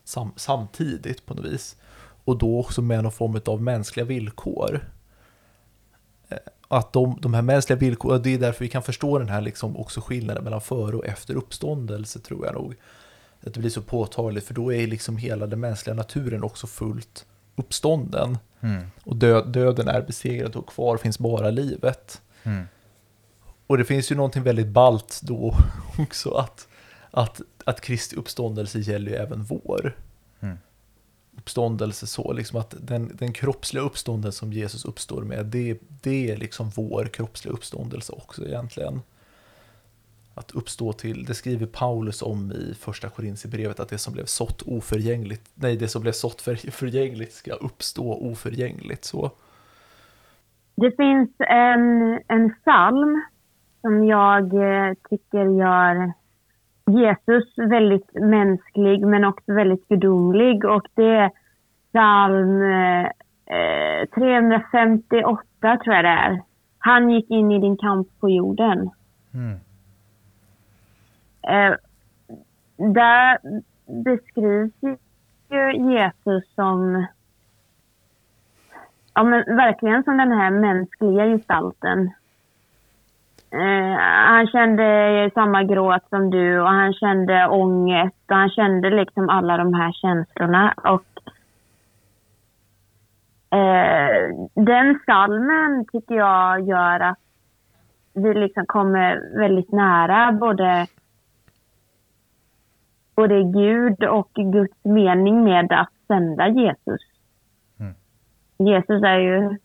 sam, 0.04 0.32
samtidigt 0.36 1.26
på 1.26 1.34
något 1.34 1.44
vis. 1.44 1.76
Och 2.24 2.38
då 2.38 2.60
också 2.60 2.82
med 2.82 3.02
någon 3.02 3.12
form 3.12 3.40
av 3.46 3.62
mänskliga 3.62 4.06
villkor. 4.06 4.88
Eh, 6.28 6.38
att 6.68 6.92
de, 6.92 7.18
de 7.20 7.34
här 7.34 7.42
mänskliga 7.42 7.78
villkoren, 7.78 8.22
det 8.22 8.34
är 8.34 8.38
därför 8.38 8.64
vi 8.64 8.68
kan 8.68 8.82
förstå 8.82 9.18
den 9.18 9.28
här 9.28 9.40
liksom 9.40 9.76
också 9.76 10.00
skillnaden 10.00 10.44
mellan 10.44 10.60
före 10.60 10.96
och 10.96 11.06
efter 11.06 11.34
uppståndelse 11.34 12.18
tror 12.18 12.46
jag 12.46 12.54
nog. 12.54 12.76
att 13.46 13.54
det 13.54 13.60
blir 13.60 13.70
så 13.70 13.82
påtagligt, 13.82 14.46
för 14.46 14.54
då 14.54 14.72
är 14.72 14.86
liksom 14.86 15.16
hela 15.16 15.46
den 15.46 15.60
mänskliga 15.60 15.94
naturen 15.94 16.44
också 16.44 16.66
fullt 16.66 17.26
uppstånden. 17.56 18.38
Mm. 18.60 18.84
Och 19.04 19.16
död, 19.16 19.48
döden 19.48 19.88
är 19.88 20.02
besegrad 20.02 20.56
och 20.56 20.66
kvar 20.66 20.96
finns 20.96 21.18
bara 21.18 21.50
livet. 21.50 22.22
Mm. 22.42 22.64
Och 23.66 23.78
det 23.78 23.84
finns 23.84 24.12
ju 24.12 24.14
någonting 24.16 24.42
väldigt 24.42 24.68
balt 24.68 25.20
då 25.22 25.54
också, 25.98 26.30
att, 26.30 26.68
att, 27.10 27.40
att 27.64 27.80
Kristi 27.80 28.16
uppståndelse 28.16 28.78
gäller 28.78 29.10
ju 29.10 29.16
även 29.16 29.44
vår 29.44 29.96
Mm. 30.40 30.58
uppståndelse 31.36 32.06
så, 32.06 32.32
liksom 32.32 32.60
att 32.60 32.74
den, 32.80 33.16
den 33.18 33.32
kroppsliga 33.32 33.84
uppståndelsen 33.84 34.38
som 34.38 34.52
Jesus 34.52 34.84
uppstår 34.84 35.22
med, 35.22 35.46
det, 35.46 35.78
det 35.88 36.30
är 36.30 36.36
liksom 36.36 36.70
vår 36.70 37.04
kroppsliga 37.12 37.54
uppståndelse 37.54 38.12
också 38.12 38.46
egentligen. 38.46 39.02
Att 40.36 40.52
uppstå 40.54 40.92
till, 40.92 41.24
det 41.24 41.34
skriver 41.34 41.66
Paulus 41.66 42.22
om 42.22 42.52
i 42.52 42.74
första 42.74 43.08
Korinthierbrevet, 43.08 43.80
att 43.80 43.88
det 43.88 43.98
som 43.98 44.12
blev 44.12 44.24
sått 44.24 44.62
oförgängligt, 44.66 45.50
nej 45.54 45.76
det 45.76 45.88
som 45.88 46.02
blev 46.02 46.12
sått 46.12 46.42
för, 46.42 46.54
förgängligt 46.70 47.32
ska 47.32 47.52
uppstå 47.52 48.14
oförgängligt 48.14 49.04
så. 49.04 49.30
Det 50.76 50.96
finns 50.96 51.30
en, 51.38 52.20
en 52.28 52.54
psalm 52.54 53.22
som 53.80 54.04
jag 54.04 54.54
eh, 54.54 54.94
tycker 55.10 55.44
gör 55.58 56.12
Jesus 56.90 57.58
väldigt 57.58 58.14
mänsklig 58.14 59.06
men 59.06 59.24
också 59.24 59.52
väldigt 59.52 59.88
gudomlig 59.88 60.64
och 60.64 60.86
det 60.94 61.14
är 61.14 61.30
psalm 61.92 62.62
eh, 62.62 63.08
358 64.14 65.78
tror 65.84 65.94
jag 65.94 66.04
det 66.04 66.08
är. 66.08 66.42
Han 66.78 67.10
gick 67.10 67.30
in 67.30 67.50
i 67.50 67.58
din 67.58 67.76
kamp 67.76 68.08
på 68.20 68.30
jorden. 68.30 68.90
Mm. 69.34 69.58
Eh, 71.48 71.74
där 72.76 73.38
beskrivs 74.04 74.98
ju 75.50 75.92
Jesus 75.92 76.54
som 76.54 77.06
ja, 79.14 79.22
men 79.22 79.56
verkligen 79.56 80.04
som 80.04 80.16
den 80.16 80.32
här 80.32 80.50
mänskliga 80.50 81.26
gestalten. 81.26 82.10
Eh, 83.50 83.98
han 84.26 84.46
kände 84.46 85.30
samma 85.34 85.62
gråt 85.62 86.08
som 86.08 86.30
du 86.30 86.60
och 86.60 86.68
han 86.68 86.92
kände 86.92 87.46
ångest 87.48 88.30
och 88.30 88.36
han 88.36 88.50
kände 88.50 88.90
liksom 88.90 89.28
alla 89.28 89.56
de 89.56 89.74
här 89.74 89.92
känslorna. 89.92 90.74
Och 90.76 91.06
eh, 93.58 94.48
den 94.54 95.00
salmen 95.06 95.84
tycker 95.92 96.14
jag 96.14 96.68
gör 96.68 97.00
att 97.00 97.18
vi 98.14 98.34
liksom 98.34 98.66
kommer 98.66 99.38
väldigt 99.38 99.72
nära 99.72 100.32
både 100.32 100.86
både 103.16 103.42
Gud 103.42 104.04
och 104.04 104.30
Guds 104.34 104.84
mening 104.84 105.44
med 105.44 105.72
att 105.72 105.92
sända 106.06 106.48
Jesus. 106.48 107.00
Mm. 107.78 107.94
Jesus 108.58 109.02
är 109.02 109.18
ju 109.18 109.58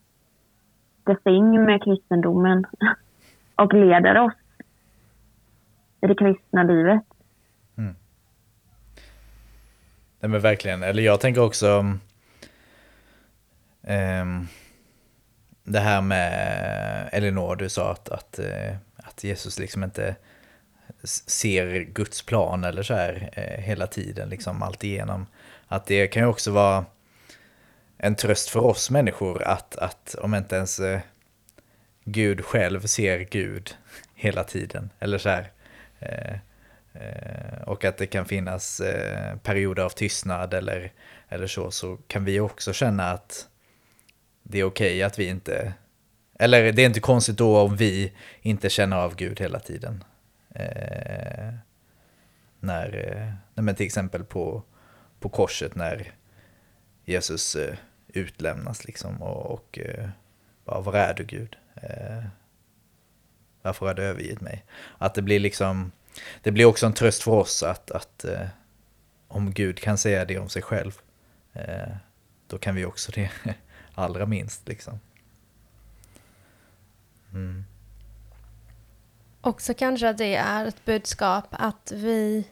the 1.06 1.14
thing 1.14 1.64
med 1.64 1.84
kristendomen 1.84 2.64
och 3.56 3.74
leder 3.74 4.18
oss 4.18 4.34
i 6.00 6.06
det 6.06 6.14
kristna 6.14 6.62
livet. 6.62 7.02
Nej 10.22 10.30
men 10.30 10.40
verkligen, 10.40 10.82
eller 10.82 11.02
jag 11.02 11.20
tänker 11.20 11.42
också 11.42 11.84
ehm, 13.82 14.46
det 15.64 15.78
här 15.78 16.00
med 16.00 17.08
Elinor, 17.12 17.56
du 17.56 17.68
sa 17.68 17.90
att, 17.90 18.08
att, 18.08 18.38
eh, 18.38 18.76
att 18.96 19.24
Jesus 19.24 19.58
liksom 19.58 19.84
inte 19.84 20.16
ser 21.26 21.80
Guds 21.80 22.22
plan 22.22 22.64
eller 22.64 22.82
så 22.82 22.94
här 22.94 23.30
eh, 23.32 23.64
hela 23.64 23.86
tiden, 23.86 24.28
liksom 24.28 24.62
allt 24.62 24.84
igenom. 24.84 25.26
Att 25.66 25.86
det 25.86 26.06
kan 26.06 26.22
ju 26.22 26.28
också 26.28 26.50
vara 26.50 26.84
en 27.98 28.14
tröst 28.14 28.48
för 28.48 28.60
oss 28.60 28.90
människor 28.90 29.42
att, 29.42 29.76
att 29.76 30.14
om 30.14 30.34
inte 30.34 30.56
ens 30.56 30.80
eh, 30.80 31.00
Gud 32.04 32.44
själv 32.44 32.80
ser 32.80 33.18
Gud 33.18 33.74
hela 34.14 34.44
tiden, 34.44 34.90
eller 34.98 35.18
så 35.18 35.28
här. 35.28 35.50
Eh, 36.00 36.32
eh 36.94 37.62
och 37.66 37.84
att 37.84 37.96
det 37.96 38.06
kan 38.06 38.24
finnas 38.24 38.80
eh, 38.80 39.36
perioder 39.36 39.82
av 39.82 39.90
tystnad 39.90 40.54
eller, 40.54 40.92
eller 41.28 41.46
så, 41.46 41.70
så 41.70 41.96
kan 41.96 42.24
vi 42.24 42.40
också 42.40 42.72
känna 42.72 43.10
att 43.10 43.48
det 44.42 44.60
är 44.60 44.64
okej 44.64 45.02
att 45.02 45.18
vi 45.18 45.26
inte, 45.26 45.72
eller 46.38 46.72
det 46.72 46.82
är 46.82 46.86
inte 46.86 47.00
konstigt 47.00 47.36
då 47.36 47.58
om 47.58 47.76
vi 47.76 48.12
inte 48.42 48.70
känner 48.70 48.96
av 48.96 49.16
Gud 49.16 49.40
hela 49.40 49.60
tiden. 49.60 50.04
Eh, 50.54 51.54
när, 52.60 53.16
eh, 53.56 53.62
men 53.62 53.74
till 53.74 53.86
exempel 53.86 54.24
på, 54.24 54.62
på 55.20 55.28
korset 55.28 55.74
när 55.74 56.12
Jesus 57.04 57.56
eh, 57.56 57.76
utlämnas 58.08 58.84
liksom 58.84 59.22
och, 59.22 59.50
och 59.50 59.78
eh, 59.78 60.08
bara, 60.64 60.80
var 60.80 60.94
är 60.94 61.14
du 61.14 61.24
Gud? 61.24 61.56
Eh, 61.74 62.24
varför 63.62 63.86
har 63.86 63.94
du 63.94 64.02
övergivit 64.02 64.40
mig? 64.40 64.64
Att 64.98 65.14
det 65.14 65.22
blir 65.22 65.40
liksom, 65.40 65.92
det 66.42 66.50
blir 66.50 66.64
också 66.64 66.86
en 66.86 66.92
tröst 66.92 67.22
för 67.22 67.32
oss 67.32 67.62
att, 67.62 67.90
att 67.90 68.24
eh, 68.24 68.46
om 69.28 69.52
Gud 69.52 69.80
kan 69.80 69.98
säga 69.98 70.24
det 70.24 70.38
om 70.38 70.48
sig 70.48 70.62
själv, 70.62 70.92
eh, 71.52 71.96
då 72.46 72.58
kan 72.58 72.74
vi 72.74 72.84
också 72.84 73.12
det 73.12 73.30
allra 73.94 74.26
minst. 74.26 74.68
Liksom. 74.68 75.00
Mm. 77.32 77.64
Också 79.44 79.74
kanske 79.74 80.08
att 80.08 80.18
det 80.18 80.34
är 80.34 80.66
ett 80.66 80.84
budskap 80.84 81.46
att 81.50 81.92
vi 81.94 82.44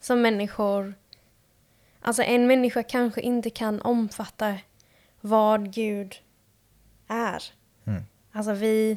som 0.00 0.22
människor, 0.22 0.94
alltså 2.00 2.22
en 2.22 2.46
människa 2.46 2.82
kanske 2.82 3.20
inte 3.20 3.50
kan 3.50 3.80
omfatta 3.80 4.54
vad 5.20 5.72
Gud 5.74 6.14
är. 7.08 7.42
Mm. 7.86 8.02
Alltså 8.32 8.52
vi, 8.52 8.96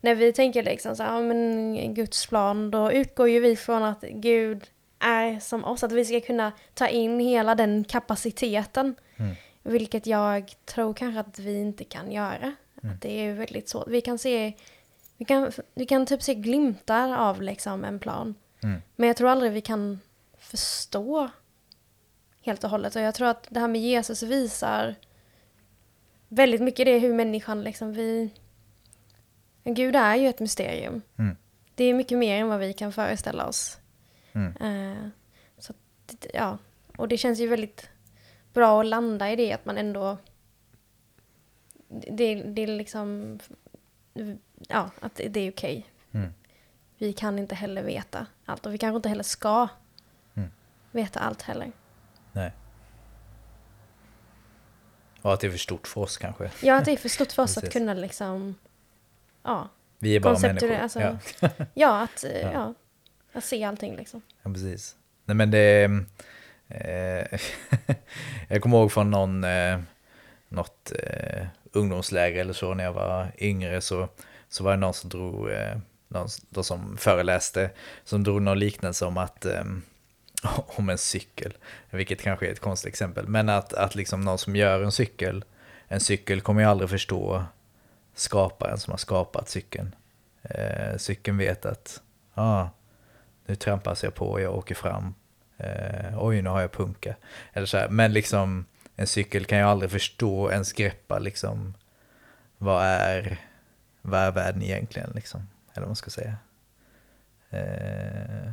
när 0.00 0.14
vi 0.14 0.32
tänker 0.32 0.62
liksom 0.62 0.96
så 0.96 1.02
här, 1.02 1.14
ja 1.14 1.20
men 1.20 1.94
Guds 1.94 2.26
plan, 2.26 2.70
då 2.70 2.92
utgår 2.92 3.28
ju 3.28 3.40
vi 3.40 3.56
från 3.56 3.82
att 3.82 4.00
Gud 4.00 4.70
är 4.98 5.40
som 5.40 5.64
oss, 5.64 5.82
att 5.82 5.92
vi 5.92 6.04
ska 6.04 6.20
kunna 6.20 6.52
ta 6.74 6.88
in 6.88 7.20
hela 7.20 7.54
den 7.54 7.84
kapaciteten. 7.84 8.94
Mm. 9.16 9.34
Vilket 9.62 10.06
jag 10.06 10.52
tror 10.64 10.94
kanske 10.94 11.20
att 11.20 11.38
vi 11.38 11.60
inte 11.60 11.84
kan 11.84 12.12
göra. 12.12 12.54
Mm. 12.82 12.94
Att 12.94 13.00
det 13.00 13.26
är 13.26 13.34
väldigt 13.34 13.68
svårt. 13.68 13.88
Vi 13.88 14.00
kan 14.00 14.18
se, 14.18 14.52
vi 15.22 15.26
kan, 15.26 15.52
vi 15.74 15.86
kan 15.86 16.06
typ 16.06 16.22
se 16.22 16.34
glimtar 16.34 17.14
av 17.16 17.42
liksom 17.42 17.84
en 17.84 17.98
plan. 17.98 18.34
Mm. 18.62 18.82
Men 18.96 19.06
jag 19.06 19.16
tror 19.16 19.28
aldrig 19.28 19.52
vi 19.52 19.60
kan 19.60 20.00
förstå 20.38 21.30
helt 22.40 22.64
och 22.64 22.70
hållet. 22.70 22.96
Och 22.96 23.02
jag 23.02 23.14
tror 23.14 23.28
att 23.28 23.46
det 23.50 23.60
här 23.60 23.68
med 23.68 23.80
Jesus 23.80 24.22
visar 24.22 24.94
väldigt 26.28 26.60
mycket 26.60 26.86
det 26.86 26.98
hur 26.98 27.14
människan 27.14 27.64
liksom 27.64 27.92
vi... 27.92 28.30
Gud 29.64 29.96
är 29.96 30.14
ju 30.14 30.28
ett 30.28 30.40
mysterium. 30.40 31.02
Mm. 31.18 31.36
Det 31.74 31.84
är 31.84 31.94
mycket 31.94 32.18
mer 32.18 32.40
än 32.40 32.48
vad 32.48 32.58
vi 32.58 32.72
kan 32.72 32.92
föreställa 32.92 33.46
oss. 33.46 33.78
Mm. 34.32 34.56
Eh, 34.56 35.08
så 35.58 35.72
att, 35.72 36.26
ja, 36.34 36.58
och 36.96 37.08
det 37.08 37.16
känns 37.18 37.40
ju 37.40 37.46
väldigt 37.46 37.88
bra 38.52 38.80
att 38.80 38.86
landa 38.86 39.30
i 39.30 39.36
det 39.36 39.52
att 39.52 39.64
man 39.64 39.78
ändå... 39.78 40.16
Det, 41.88 42.34
det 42.34 42.62
är 42.62 42.66
liksom... 42.66 43.38
Ja, 44.68 44.90
att 45.00 45.14
det, 45.14 45.40
är 45.40 45.50
okej. 45.52 45.86
Mm. 46.12 46.32
Vi 46.98 47.12
kan 47.12 47.38
inte 47.38 47.54
heller 47.54 47.82
veta 47.82 48.26
allt 48.44 48.66
och 48.66 48.74
vi 48.74 48.78
kanske 48.78 48.96
inte 48.96 49.08
heller 49.08 49.22
ska 49.22 49.68
Mm. 50.34 50.50
veta 50.90 51.20
allt 51.20 51.42
heller. 51.42 51.72
Nej. 52.32 52.52
Och 55.22 55.32
att 55.32 55.40
det 55.40 55.46
är 55.46 55.50
för 55.50 55.58
stort 55.58 55.86
för 55.86 56.00
oss 56.00 56.16
kanske. 56.16 56.50
Ja, 56.62 56.76
att 56.76 56.84
det 56.84 56.92
är 56.92 56.96
för 56.96 57.08
stort 57.08 57.32
för 57.32 57.42
oss 57.42 57.58
att 57.58 57.72
kunna 57.72 57.94
liksom... 57.94 58.54
Ja, 59.42 59.68
Vi 59.98 60.16
är 60.16 60.20
bara 60.20 60.38
människor. 60.38 60.72
alltså- 60.72 61.00
ja. 61.00 61.16
ja 61.74 62.00
att, 62.02 62.24
eh, 62.24 62.40
Ja. 62.40 62.52
ja. 62.52 62.74
att 63.32 63.44
se 63.44 63.64
allting 63.64 63.96
liksom. 63.96 64.22
Ja, 64.42 64.52
precis. 64.52 64.96
Nej 65.24 65.34
men 65.36 65.50
det... 65.50 65.84
Eh, 66.68 67.40
jag 68.48 68.62
kommer 68.62 68.78
ihåg 68.78 68.92
från 68.92 69.10
någon, 69.10 69.44
eh, 69.44 69.80
något 70.48 70.92
eh, 71.02 71.46
ungdomsläger 71.72 72.40
eller 72.40 72.52
så 72.52 72.74
när 72.74 72.84
jag 72.84 72.92
var 72.92 73.32
yngre 73.38 73.80
så, 73.80 74.08
så 74.52 74.64
var 74.64 74.70
det 74.70 74.76
någon 74.76 74.94
som 74.94 75.10
drog, 75.10 75.50
eh, 75.50 75.78
någon 76.08 76.28
då 76.48 76.62
som 76.62 76.96
föreläste, 76.96 77.70
som 78.04 78.24
drog 78.24 78.42
någon 78.42 78.58
liknelse 78.58 79.04
om 79.04 79.18
att 79.18 79.44
eh, 79.44 79.64
om 80.66 80.88
en 80.88 80.98
cykel, 80.98 81.54
vilket 81.90 82.22
kanske 82.22 82.46
är 82.46 82.52
ett 82.52 82.60
konstigt 82.60 82.88
exempel, 82.88 83.28
men 83.28 83.48
att, 83.48 83.72
att 83.72 83.94
liksom 83.94 84.20
någon 84.20 84.38
som 84.38 84.56
gör 84.56 84.82
en 84.82 84.92
cykel, 84.92 85.44
en 85.88 86.00
cykel 86.00 86.40
kommer 86.40 86.62
ju 86.62 86.68
aldrig 86.68 86.90
förstå 86.90 87.44
skaparen 88.14 88.78
som 88.78 88.90
har 88.90 88.98
skapat 88.98 89.48
cykeln. 89.48 89.94
Eh, 90.42 90.96
cykeln 90.96 91.38
vet 91.38 91.66
att, 91.66 92.00
ah, 92.34 92.66
nu 93.46 93.54
trampas 93.54 94.04
jag 94.04 94.14
på, 94.14 94.40
jag 94.40 94.54
åker 94.54 94.74
fram, 94.74 95.14
eh, 95.58 96.24
oj 96.24 96.42
nu 96.42 96.50
har 96.50 96.60
jag 96.60 96.72
punka. 96.72 97.14
Eller 97.52 97.66
så 97.66 97.76
här. 97.76 97.88
Men 97.88 98.12
liksom 98.12 98.64
en 98.96 99.06
cykel 99.06 99.44
kan 99.44 99.58
ju 99.58 99.64
aldrig 99.64 99.90
förstå, 99.90 100.50
ens 100.50 100.72
greppa 100.72 101.18
liksom 101.18 101.74
vad 102.58 102.84
är, 102.84 103.38
vad 104.02 104.20
är 104.20 104.30
världen 104.30 104.62
egentligen 104.62 105.10
liksom. 105.14 105.48
Eller 105.72 105.80
vad 105.80 105.88
man 105.88 105.96
ska 105.96 106.10
säga. 106.10 106.36
Eh, 107.50 108.52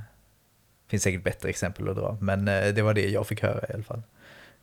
finns 0.88 1.03
säkert 1.03 1.24
bättre 1.24 1.50
exempel 1.50 1.89
att 1.89 1.96
dra, 1.96 2.18
men 2.22 2.48
eh, 2.48 2.68
det 2.74 2.82
var 2.82 2.94
det 2.94 3.10
jag 3.10 3.27
fick 3.27 3.41
höra 3.41 3.65
i 3.70 3.74
alla 3.74 3.84
fall. 3.84 4.01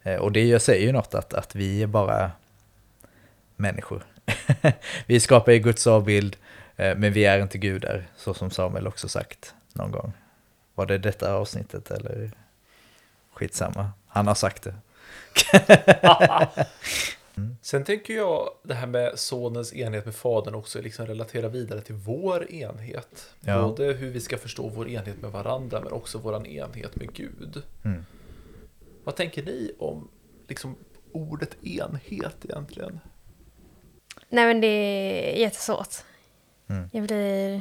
Eh, 0.02 0.16
och 0.16 0.32
det 0.32 0.44
jag 0.44 0.62
säger 0.62 0.86
ju 0.86 0.92
något 0.92 1.14
att, 1.14 1.34
att 1.34 1.54
vi 1.54 1.82
är 1.82 1.86
bara 1.86 2.30
människor. 3.56 4.02
vi 5.06 5.20
skapar 5.20 5.52
i 5.52 5.58
Guds 5.58 5.86
avbild, 5.86 6.36
eh, 6.76 6.96
men 6.96 7.12
vi 7.12 7.24
är 7.24 7.42
inte 7.42 7.58
gudar, 7.58 8.06
så 8.16 8.34
som 8.34 8.50
Samuel 8.50 8.86
också 8.86 9.08
sagt 9.08 9.54
någon 9.72 9.90
gång. 9.90 10.12
Var 10.74 10.86
det 10.86 10.98
detta 10.98 11.34
avsnittet 11.34 11.90
eller? 11.90 12.30
Skitsamma, 13.34 13.90
han 14.06 14.26
har 14.26 14.34
sagt 14.34 14.62
det. 14.62 14.74
Sen 17.62 17.84
tänker 17.84 18.14
jag 18.14 18.50
det 18.62 18.74
här 18.74 18.86
med 18.86 19.18
sonens 19.18 19.74
enhet 19.74 20.04
med 20.04 20.14
fadern 20.14 20.54
också 20.54 20.82
liksom 20.82 21.06
relatera 21.06 21.48
vidare 21.48 21.80
till 21.80 21.94
vår 21.94 22.52
enhet. 22.52 23.34
Ja. 23.40 23.62
Både 23.62 23.84
hur 23.84 24.10
vi 24.10 24.20
ska 24.20 24.38
förstå 24.38 24.68
vår 24.68 24.88
enhet 24.88 25.22
med 25.22 25.30
varandra 25.30 25.80
men 25.80 25.92
också 25.92 26.18
vår 26.18 26.46
enhet 26.46 26.96
med 26.96 27.12
Gud. 27.12 27.62
Mm. 27.84 28.04
Vad 29.04 29.16
tänker 29.16 29.42
ni 29.42 29.72
om 29.78 30.08
liksom 30.48 30.76
ordet 31.12 31.64
enhet 31.64 32.44
egentligen? 32.44 33.00
Nej 34.28 34.46
men 34.46 34.60
det 34.60 34.66
är 34.66 35.40
jättesvårt. 35.40 35.94
Mm. 36.66 36.88
Jag 36.92 37.02
blir 37.02 37.60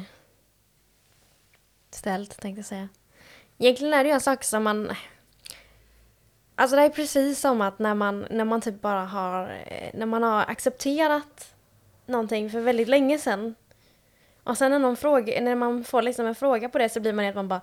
ställd 1.90 2.30
tänkte 2.30 2.58
jag 2.58 2.66
säga. 2.66 2.88
Egentligen 3.58 3.94
är 3.94 4.04
det 4.04 4.08
ju 4.08 4.14
en 4.14 4.20
sak 4.20 4.44
som 4.44 4.62
man... 4.62 4.92
Alltså 6.58 6.76
det 6.76 6.82
är 6.82 6.88
precis 6.88 7.40
som 7.40 7.60
att 7.60 7.78
när 7.78 7.94
man, 7.94 8.26
när 8.30 8.44
man 8.44 8.60
typ 8.60 8.80
bara 8.80 9.04
har, 9.04 9.50
eh, 9.66 9.90
när 9.94 10.06
man 10.06 10.22
har 10.22 10.40
accepterat 10.40 11.54
någonting 12.06 12.50
för 12.50 12.60
väldigt 12.60 12.88
länge 12.88 13.18
sedan. 13.18 13.54
Och 14.42 14.58
sen 14.58 14.70
när, 14.70 14.78
någon 14.78 14.96
fråga, 14.96 15.40
när 15.40 15.54
man 15.54 15.84
får 15.84 16.02
liksom 16.02 16.26
en 16.26 16.34
fråga 16.34 16.68
på 16.68 16.78
det 16.78 16.88
så 16.88 17.00
blir 17.00 17.12
man 17.12 17.24
helt 17.24 17.34
man 17.36 17.48
bara 17.48 17.60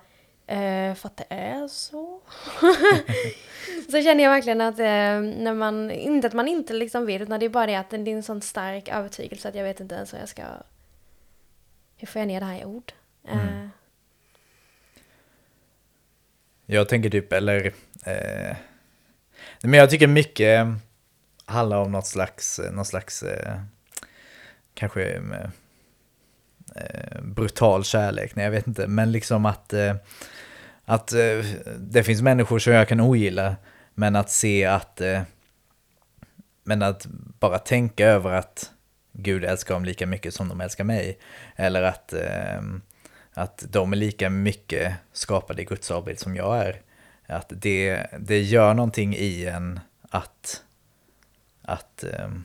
eh, 0.48 0.96
för 0.96 1.08
att 1.08 1.18
det 1.18 1.26
är 1.30 1.68
så. 1.68 2.22
så 3.92 4.02
känner 4.02 4.24
jag 4.24 4.32
verkligen 4.32 4.62
att 4.62 4.80
eh, 4.80 5.42
när 5.44 5.54
man, 5.54 5.92
inte 5.92 6.28
att 6.28 6.34
man 6.34 6.48
inte 6.48 6.74
liksom 6.74 7.06
vet 7.06 7.22
utan 7.22 7.40
det 7.40 7.46
är 7.46 7.50
bara 7.50 7.66
det 7.66 7.76
att 7.76 7.90
det 7.90 7.96
är 7.98 8.08
en 8.08 8.24
sån 8.24 8.42
stark 8.42 8.90
övertygelse 8.90 9.50
att 9.50 9.56
jag 9.56 9.64
vet 9.64 9.80
inte 9.80 9.96
ens 9.96 10.14
hur 10.14 10.20
jag 10.20 10.30
ska, 10.30 10.44
hur 11.98 12.08
får 12.08 12.20
jag 12.20 12.28
ner 12.28 12.40
det 12.40 12.46
här 12.46 12.62
i 12.62 12.66
ord? 12.66 12.92
Eh, 13.28 13.68
Jag 16.66 16.90
tänker 16.90 17.10
typ, 17.10 17.34
eller... 17.34 17.74
Eh, 18.06 18.56
men 19.62 19.80
jag 19.80 19.90
tycker 19.90 20.08
mycket 20.08 20.60
eh, 20.60 20.74
handlar 21.46 21.78
om 21.78 21.92
något 21.92 22.08
slags, 22.08 22.60
eh, 22.60 22.72
något 22.72 22.88
slags 22.88 23.24
eh, 23.24 23.60
kanske 24.74 25.20
med, 25.20 25.52
brutal 27.22 27.84
kärlek, 27.84 28.36
nej 28.36 28.46
jag 28.46 28.52
vet 28.52 28.68
inte, 28.68 28.88
men 28.88 29.12
liksom 29.12 29.46
att, 29.46 29.74
att 30.86 31.14
det 31.78 32.04
finns 32.04 32.22
människor 32.22 32.60
som 32.60 32.74
jag 32.74 32.88
kan 32.88 33.00
ogilla, 33.00 33.56
men 33.94 34.16
att 34.16 34.30
se 34.30 34.66
att, 34.66 35.02
men 36.64 36.82
att 36.82 37.06
bara 37.40 37.60
tänka 37.60 38.08
över 38.08 38.32
att 38.32 38.72
Gud 39.12 39.46
älskar 39.46 39.74
dem 39.74 39.86
lika 39.86 40.08
mycket 40.08 40.34
som 40.34 40.50
de 40.50 40.62
älskar 40.62 40.84
mig, 40.84 41.20
eller 41.56 41.84
att, 41.84 42.14
att 43.34 43.66
de 43.70 43.94
är 43.94 43.98
lika 43.98 44.30
mycket 44.30 44.94
skapade 45.12 45.62
i 45.62 45.66
Guds 45.66 45.92
avbild 45.92 46.20
som 46.20 46.36
jag 46.36 46.58
är. 46.58 46.82
Att 47.28 47.52
det, 47.56 48.08
det 48.20 48.42
gör 48.42 48.74
någonting 48.74 49.16
i 49.16 49.46
en 49.46 49.80
att, 50.10 50.64
att, 51.62 52.04
um, 52.24 52.44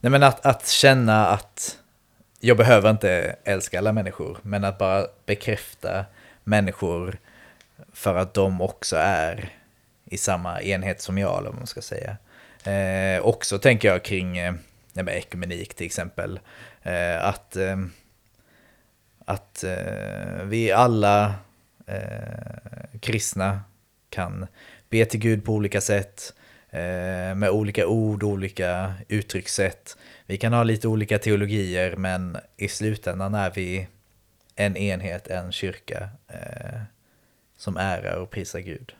nej 0.00 0.10
men 0.10 0.22
att, 0.22 0.46
att 0.46 0.68
känna 0.68 1.26
att 1.26 1.78
jag 2.40 2.56
behöver 2.56 2.90
inte 2.90 3.36
älska 3.44 3.78
alla 3.78 3.92
människor, 3.92 4.38
men 4.42 4.64
att 4.64 4.78
bara 4.78 5.06
bekräfta 5.26 6.04
människor 6.44 7.18
för 7.92 8.14
att 8.14 8.34
de 8.34 8.60
också 8.60 8.96
är 8.96 9.52
i 10.04 10.18
samma 10.18 10.62
enhet 10.62 11.00
som 11.00 11.18
jag, 11.18 11.38
eller 11.38 11.50
vad 11.50 11.58
man 11.58 11.66
ska 11.66 11.82
säga. 11.82 12.16
Eh, 12.64 13.22
också 13.22 13.58
tänker 13.58 13.88
jag 13.88 14.02
kring 14.02 14.38
eh, 14.38 14.54
ekumenik 15.06 15.74
till 15.74 15.86
exempel, 15.86 16.40
eh, 16.82 17.24
att, 17.24 17.56
eh, 17.56 17.76
att 19.24 19.64
eh, 19.64 20.44
vi 20.44 20.72
alla 20.72 21.34
eh, 21.90 23.00
kristna 23.00 23.60
kan 24.08 24.46
be 24.88 25.04
till 25.04 25.20
Gud 25.20 25.44
på 25.44 25.52
olika 25.52 25.80
sätt, 25.80 26.34
eh, 26.70 27.34
med 27.34 27.50
olika 27.50 27.86
ord, 27.86 28.22
olika 28.22 28.94
uttryckssätt. 29.08 29.96
Vi 30.26 30.36
kan 30.36 30.52
ha 30.52 30.62
lite 30.62 30.88
olika 30.88 31.18
teologier, 31.18 31.96
men 31.96 32.36
i 32.56 32.68
slutändan 32.68 33.34
är 33.34 33.50
vi 33.50 33.88
en 34.56 34.76
enhet, 34.76 35.26
en 35.26 35.52
kyrka 35.52 36.08
eh, 36.28 36.80
som 37.56 37.76
ärar 37.76 38.16
och 38.16 38.30
prisar 38.30 38.60
Gud 38.60 38.92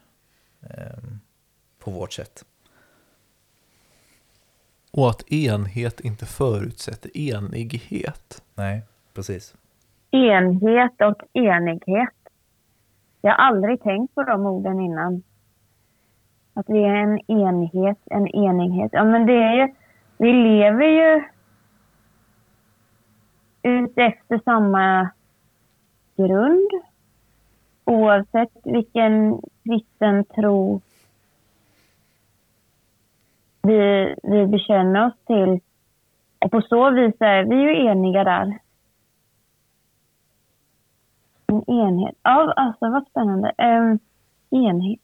eh, 0.63 1.03
på 1.79 1.91
vårt 1.91 2.13
sätt. 2.13 2.45
Och 4.93 5.11
att 5.11 5.33
enhet 5.33 6.01
inte 6.01 6.27
förutsätter 6.27 7.17
enighet. 7.17 8.43
Nej, 8.55 8.83
precis. 9.15 9.55
Enhet 10.11 11.01
och 11.01 11.23
enighet. 11.33 12.20
Jag 13.21 13.31
har 13.31 13.37
aldrig 13.37 13.83
tänkt 13.83 14.15
på 14.15 14.23
de 14.23 14.47
orden 14.47 14.81
innan. 14.81 15.23
Att 16.55 16.69
vi 16.69 16.85
är 16.85 16.95
en 16.95 17.31
enhet, 17.31 17.99
en 18.05 18.29
enighet. 18.29 18.91
Ja, 18.93 19.05
men 19.05 19.27
det 19.27 19.43
är 19.43 19.55
ju, 19.55 19.75
vi 20.19 20.33
lever 20.33 20.87
ju 20.87 21.23
utefter 23.63 24.41
samma 24.45 25.11
grund. 26.17 26.71
Oavsett 27.85 28.53
vilken 28.65 29.43
kristen 29.65 30.25
tro 30.25 30.81
vi, 33.63 34.15
vi 34.23 34.47
bekänner 34.47 35.07
oss 35.07 35.15
till. 35.27 35.61
Och 36.39 36.51
på 36.51 36.61
så 36.63 36.91
vis 36.91 37.15
är 37.21 37.45
vi 37.45 37.57
ju 37.57 37.87
eniga 37.87 38.25
där. 38.25 38.59
En 41.47 41.60
enhet. 41.71 42.17
Ja, 42.23 42.53
alltså 42.57 42.91
vad 42.91 43.07
spännande. 43.07 43.53
Um, 43.59 43.99
enhet. 44.51 45.01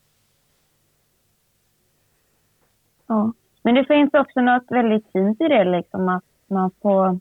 Ja. 3.06 3.32
Men 3.62 3.74
det 3.74 3.84
finns 3.84 4.14
också 4.14 4.40
något 4.40 4.70
väldigt 4.70 5.12
fint 5.12 5.40
i 5.40 5.48
det, 5.48 5.64
liksom 5.64 6.08
att 6.08 6.24
man 6.46 6.70
får... 6.82 7.20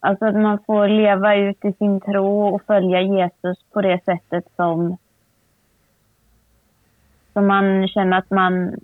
Alltså 0.00 0.24
att 0.24 0.34
man 0.34 0.58
får 0.66 0.88
leva 0.88 1.36
ut 1.36 1.64
i 1.64 1.72
sin 1.72 2.00
tro 2.00 2.54
och 2.54 2.62
följa 2.62 3.00
Jesus 3.00 3.58
på 3.72 3.82
det 3.82 4.04
sättet 4.04 4.44
som... 4.56 4.96
Som 7.32 7.46
man 7.46 7.88
känner 7.88 8.18
att 8.18 8.30
man... 8.30 8.74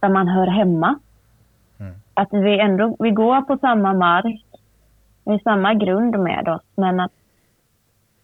Där 0.00 0.08
man 0.08 0.28
hör 0.28 0.46
hemma. 0.46 0.98
Mm. 1.78 1.94
Att 2.14 2.32
vi 2.32 2.60
ändå... 2.60 2.96
Vi 2.98 3.10
går 3.10 3.40
på 3.40 3.58
samma 3.58 3.92
mark. 3.92 4.44
Vi 5.24 5.32
har 5.32 5.38
samma 5.38 5.74
grund 5.74 6.18
med 6.18 6.48
oss, 6.48 6.62
men 6.74 7.00
att 7.00 7.12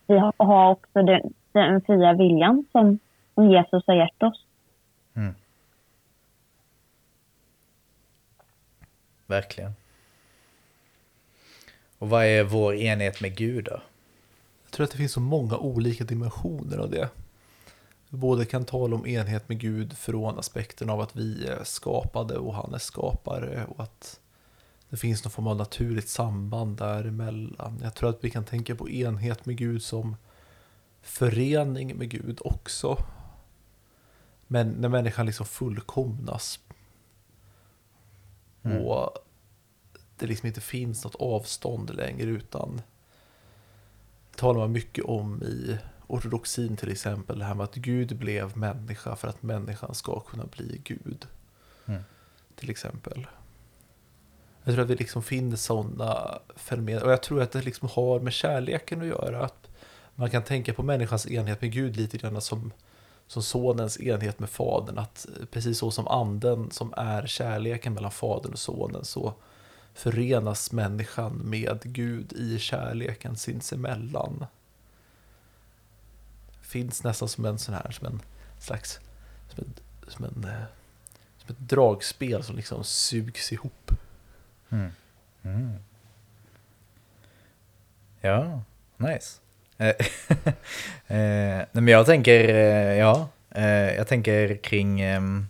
vi 0.09 0.19
har- 0.19 0.71
också 0.71 1.03
den, 1.03 1.35
den 1.53 1.81
fria 1.81 2.13
viljan 2.13 2.65
som, 2.73 2.99
som 3.35 3.51
Jesus 3.51 3.85
har 3.87 3.95
gett 3.95 4.23
oss. 4.23 4.45
Mm. 5.15 5.35
Verkligen. 9.27 9.73
Och 11.99 12.09
vad 12.09 12.25
är 12.25 12.45
vår 12.45 12.75
enhet 12.75 13.21
med 13.21 13.37
Gud 13.37 13.65
då? 13.65 13.81
Jag 14.65 14.71
tror 14.73 14.85
att 14.85 14.91
det 14.91 14.97
finns 14.97 15.13
så 15.13 15.21
många 15.21 15.57
olika 15.57 16.05
dimensioner 16.05 16.79
av 16.79 16.91
det. 16.91 17.09
Vi 18.09 18.19
både 18.19 18.45
kan 18.45 18.65
tala 18.65 18.97
om 18.97 19.07
enhet 19.07 19.49
med 19.49 19.59
Gud 19.61 19.93
från 19.99 20.39
aspekten 20.39 20.91
av 20.91 21.01
att 21.01 21.17
vi 21.17 21.47
är 21.47 21.65
skapade 21.65 22.37
och 22.39 22.55
han 22.55 22.75
är 22.75 22.79
skapare 22.79 23.65
och 23.69 23.83
att 23.83 24.21
det 24.91 24.97
finns 24.97 25.25
någon 25.25 25.31
form 25.31 25.47
av 25.47 25.57
naturligt 25.57 26.09
samband 26.09 26.77
däremellan. 26.77 27.81
Jag 27.83 27.95
tror 27.95 28.11
att 28.11 28.25
vi 28.25 28.31
kan 28.31 28.45
tänka 28.45 28.75
på 28.75 28.89
enhet 28.89 29.47
med 29.47 29.57
Gud 29.57 29.83
som 29.83 30.17
förening 31.03 31.97
med 31.97 32.11
Gud 32.11 32.39
också. 32.45 32.97
Men 34.47 34.71
när 34.71 34.89
människan 34.89 35.27
liksom 35.27 35.47
fullkomnas 35.47 36.61
Mm. 38.63 38.83
och 38.83 39.19
det 40.17 40.27
liksom 40.27 40.47
inte 40.47 40.61
finns 40.61 41.05
något 41.05 41.15
avstånd 41.15 41.95
längre 41.95 42.31
utan 42.31 42.83
talar 44.37 44.61
man 44.61 44.73
mycket 44.73 45.05
om 45.05 45.43
i 45.43 45.79
ortodoxin 46.07 46.77
till 46.77 46.91
exempel, 46.91 47.39
det 47.39 47.45
här 47.45 47.55
med 47.55 47.65
att 47.65 47.75
Gud 47.75 48.17
blev 48.19 48.57
människa 48.57 49.17
för 49.17 49.29
att 49.29 49.43
människan 49.43 49.95
ska 49.95 50.21
kunna 50.21 50.47
bli 50.47 50.81
Gud. 50.85 51.27
Mm. 51.87 52.03
Till 52.55 52.71
exempel. 52.71 53.27
Jag 54.69 54.75
tror 54.75 54.85
att 54.85 54.91
vi 54.91 54.97
liksom 54.97 55.23
finner 55.23 55.57
sådana 55.57 56.39
fenomen, 56.57 57.03
och 57.03 57.13
jag 57.13 57.23
tror 57.23 57.43
att 57.43 57.53
det 57.53 57.63
liksom 57.63 57.89
har 57.93 58.21
med 58.21 58.33
kärleken 58.33 59.01
att 59.01 59.07
göra. 59.07 59.45
Att 59.45 59.69
man 60.15 60.31
kan 60.31 60.43
tänka 60.43 60.75
på 60.75 60.83
människans 60.83 61.27
enhet 61.27 61.61
med 61.61 61.73
Gud 61.73 61.97
lite 61.97 62.19
grann 62.19 62.41
som, 62.41 62.73
som 63.27 63.43
sonens 63.43 64.01
enhet 64.01 64.39
med 64.39 64.51
fadern. 64.51 64.99
Att 64.99 65.27
precis 65.51 65.79
så 65.79 65.91
som 65.91 66.09
anden 66.09 66.71
som 66.71 66.95
är 66.97 67.27
kärleken 67.27 67.95
mellan 67.95 68.11
fadern 68.11 68.53
och 68.53 68.59
sonen 68.59 69.05
så 69.05 69.35
förenas 69.95 70.73
människan 70.73 71.33
med 71.33 71.81
Gud 71.83 72.33
i 72.33 72.59
kärleken 72.59 73.37
sinsemellan. 73.37 74.47
finns 76.63 77.05
nästan 77.05 77.29
som 77.29 77.45
en 77.45 77.59
sån 77.59 77.75
här, 77.75 77.91
som 77.91 78.07
en 78.07 78.23
slags, 78.61 79.01
som, 79.49 79.65
en, 79.65 79.75
som, 80.09 80.25
en, 80.25 80.45
eh, 80.45 80.65
som 81.39 81.55
ett 81.55 81.59
dragspel 81.59 82.43
som 82.43 82.57
liksom 82.57 82.85
sugs 82.85 83.53
ihop. 83.53 83.93
Mm. 84.69 84.91
Mm. 85.43 85.79
Ja, 88.21 88.63
nice. 88.97 89.41
Eh, 89.79 89.89
eh 91.07 91.57
nej, 91.57 91.67
men 91.73 91.89
jag 91.89 92.07
tänker, 92.07 92.49
eh, 92.49 92.99
ja, 92.99 93.29
eh, 93.51 93.95
jag 93.95 94.07
tänker 94.07 94.57
kring 94.57 95.01
ehm, 95.01 95.47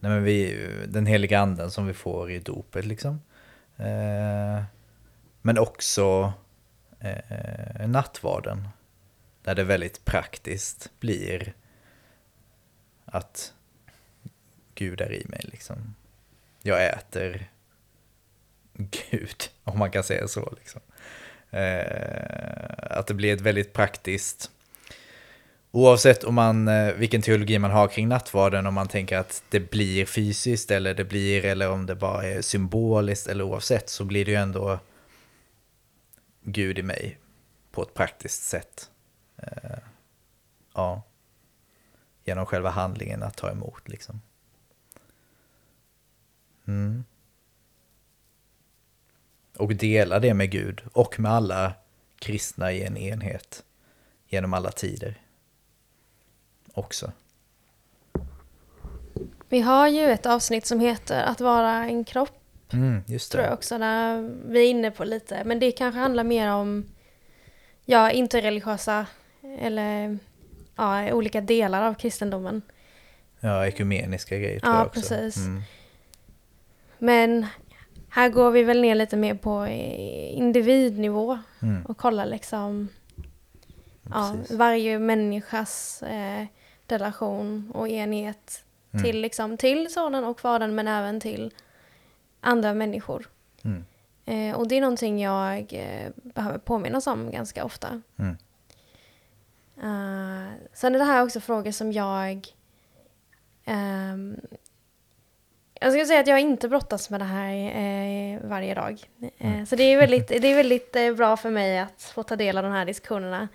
nej, 0.00 0.12
men 0.12 0.24
vi, 0.24 0.68
den 0.88 1.06
heliga 1.06 1.40
anden 1.40 1.70
som 1.70 1.86
vi 1.86 1.94
får 1.94 2.30
i 2.30 2.38
dopet 2.38 2.84
liksom. 2.84 3.20
Eh, 3.76 4.62
men 5.42 5.58
också 5.58 6.32
eh, 7.00 7.88
nattvarden. 7.88 8.68
Där 9.42 9.54
det 9.54 9.64
väldigt 9.64 10.04
praktiskt 10.04 10.90
blir 11.00 11.54
att 13.04 13.54
Gud 14.74 15.00
är 15.00 15.12
i 15.12 15.26
mig 15.28 15.40
liksom. 15.44 15.94
Jag 16.62 16.86
äter 16.86 17.50
Gud, 18.76 19.42
om 19.64 19.78
man 19.78 19.90
kan 19.90 20.04
säga 20.04 20.28
så. 20.28 20.54
Liksom. 20.58 20.80
Eh, 21.50 22.98
att 22.98 23.06
det 23.06 23.14
blir 23.14 23.34
ett 23.34 23.40
väldigt 23.40 23.72
praktiskt, 23.72 24.50
oavsett 25.70 26.24
om 26.24 26.34
man, 26.34 26.68
eh, 26.68 26.92
vilken 26.92 27.22
teologi 27.22 27.58
man 27.58 27.70
har 27.70 27.88
kring 27.88 28.08
nattvarden, 28.08 28.66
om 28.66 28.74
man 28.74 28.88
tänker 28.88 29.18
att 29.18 29.42
det 29.50 29.60
blir 29.60 30.06
fysiskt 30.06 30.70
eller 30.70 30.94
det 30.94 31.04
blir, 31.04 31.44
eller 31.44 31.70
om 31.70 31.86
det 31.86 31.94
bara 31.94 32.24
är 32.24 32.42
symboliskt, 32.42 33.26
eller 33.26 33.44
oavsett 33.44 33.88
så 33.88 34.04
blir 34.04 34.24
det 34.24 34.30
ju 34.30 34.36
ändå 34.36 34.78
Gud 36.42 36.78
i 36.78 36.82
mig 36.82 37.18
på 37.70 37.82
ett 37.82 37.94
praktiskt 37.94 38.42
sätt. 38.42 38.90
Eh, 39.36 39.78
ja, 40.74 41.02
genom 42.24 42.46
själva 42.46 42.70
handlingen 42.70 43.22
att 43.22 43.36
ta 43.36 43.50
emot 43.50 43.88
liksom. 43.88 44.20
Mm. 46.66 47.04
Och 49.58 49.74
dela 49.76 50.18
det 50.18 50.34
med 50.34 50.50
Gud 50.50 50.82
och 50.92 51.20
med 51.20 51.32
alla 51.32 51.72
kristna 52.18 52.72
i 52.72 52.82
en 52.82 52.96
enhet 52.96 53.62
genom 54.28 54.54
alla 54.54 54.70
tider. 54.70 55.20
Också. 56.72 57.12
Vi 59.48 59.60
har 59.60 59.88
ju 59.88 60.04
ett 60.10 60.26
avsnitt 60.26 60.66
som 60.66 60.80
heter 60.80 61.22
Att 61.22 61.40
vara 61.40 61.70
en 61.84 62.04
kropp, 62.04 62.32
Mm, 62.72 63.02
just 63.06 63.32
tror 63.32 63.44
jag 63.44 63.52
också, 63.52 63.78
där 63.78 64.30
vi 64.46 64.60
är 64.66 64.70
inne 64.70 64.90
på 64.90 65.04
lite. 65.04 65.44
Men 65.44 65.58
det 65.60 65.72
kanske 65.72 65.98
handlar 66.00 66.24
mer 66.24 66.50
om, 66.52 66.84
ja, 67.84 68.10
interreligiösa 68.10 69.06
eller 69.58 70.18
ja, 70.76 71.12
olika 71.12 71.40
delar 71.40 71.82
av 71.82 71.94
kristendomen. 71.94 72.62
Ja, 73.40 73.66
ekumeniska 73.66 74.38
grejer 74.38 74.60
tror 74.60 74.72
Ja, 74.72 74.78
jag 74.78 74.86
också. 74.86 75.00
precis. 75.00 75.36
Mm. 75.36 75.62
Men 76.98 77.46
här 78.08 78.28
går 78.28 78.50
vi 78.50 78.62
väl 78.62 78.80
ner 78.80 78.94
lite 78.94 79.16
mer 79.16 79.34
på 79.34 79.64
eh, 79.64 80.36
individnivå 80.38 81.38
Mm. 81.62 81.86
och 81.86 81.96
kollar 81.98 82.26
liksom 82.26 82.88
ja, 84.10 84.34
varje 84.50 84.98
människas 84.98 86.02
eh, 86.02 86.46
relation 86.88 87.70
och 87.74 87.88
enhet 87.88 88.62
Mm. 88.92 89.04
till, 89.04 89.20
liksom, 89.20 89.56
till 89.56 89.92
sonen 89.92 90.24
och 90.24 90.40
fadern 90.40 90.74
men 90.74 90.88
även 90.88 91.20
till 91.20 91.54
andra 92.40 92.74
människor. 92.74 93.28
Mm. 93.64 93.84
Eh, 94.24 94.56
och 94.58 94.68
det 94.68 94.74
är 94.76 94.80
någonting 94.80 95.20
jag 95.22 95.72
eh, 95.72 96.10
behöver 96.16 96.58
påminnas 96.58 97.06
om 97.06 97.30
ganska 97.30 97.64
ofta. 97.64 98.02
Mm. 98.16 98.36
Eh, 99.76 100.52
sen 100.72 100.94
är 100.94 100.98
det 100.98 101.04
här 101.04 101.22
också 101.24 101.40
frågor 101.40 101.70
som 101.70 101.92
jag... 101.92 102.46
ehm, 103.64 104.40
jag 105.80 105.92
ska 105.92 106.06
säga 106.06 106.20
att 106.20 106.26
jag 106.26 106.40
inte 106.40 106.68
brottas 106.68 107.10
med 107.10 107.20
det 107.20 107.24
här 107.24 107.54
eh, 107.54 108.40
varje 108.48 108.74
dag. 108.74 109.00
Eh, 109.38 109.64
Så 109.64 109.76
det 109.76 109.82
är 109.82 109.96
väldigt, 109.96 110.28
det 110.28 110.48
är 110.48 110.56
väldigt 110.56 110.96
eh, 110.96 111.14
bra 111.14 111.36
för 111.36 111.50
mig 111.50 111.78
att 111.78 112.02
få 112.02 112.22
ta 112.22 112.36
del 112.36 112.58
av 112.58 112.64
de 112.64 112.72
här 112.72 112.84
diskussionerna. 112.84 113.48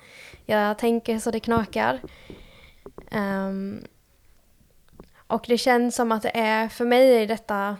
Jag 0.45 0.77
tänker 0.77 1.19
så 1.19 1.31
det 1.31 1.39
knakar. 1.39 1.99
Ehm, 3.11 3.83
och 5.27 5.45
det 5.47 5.57
känns 5.57 5.95
som 5.95 6.11
att 6.11 6.21
det 6.23 6.37
är, 6.37 6.67
för 6.67 6.85
mig 6.85 7.23
är 7.23 7.27
detta 7.27 7.77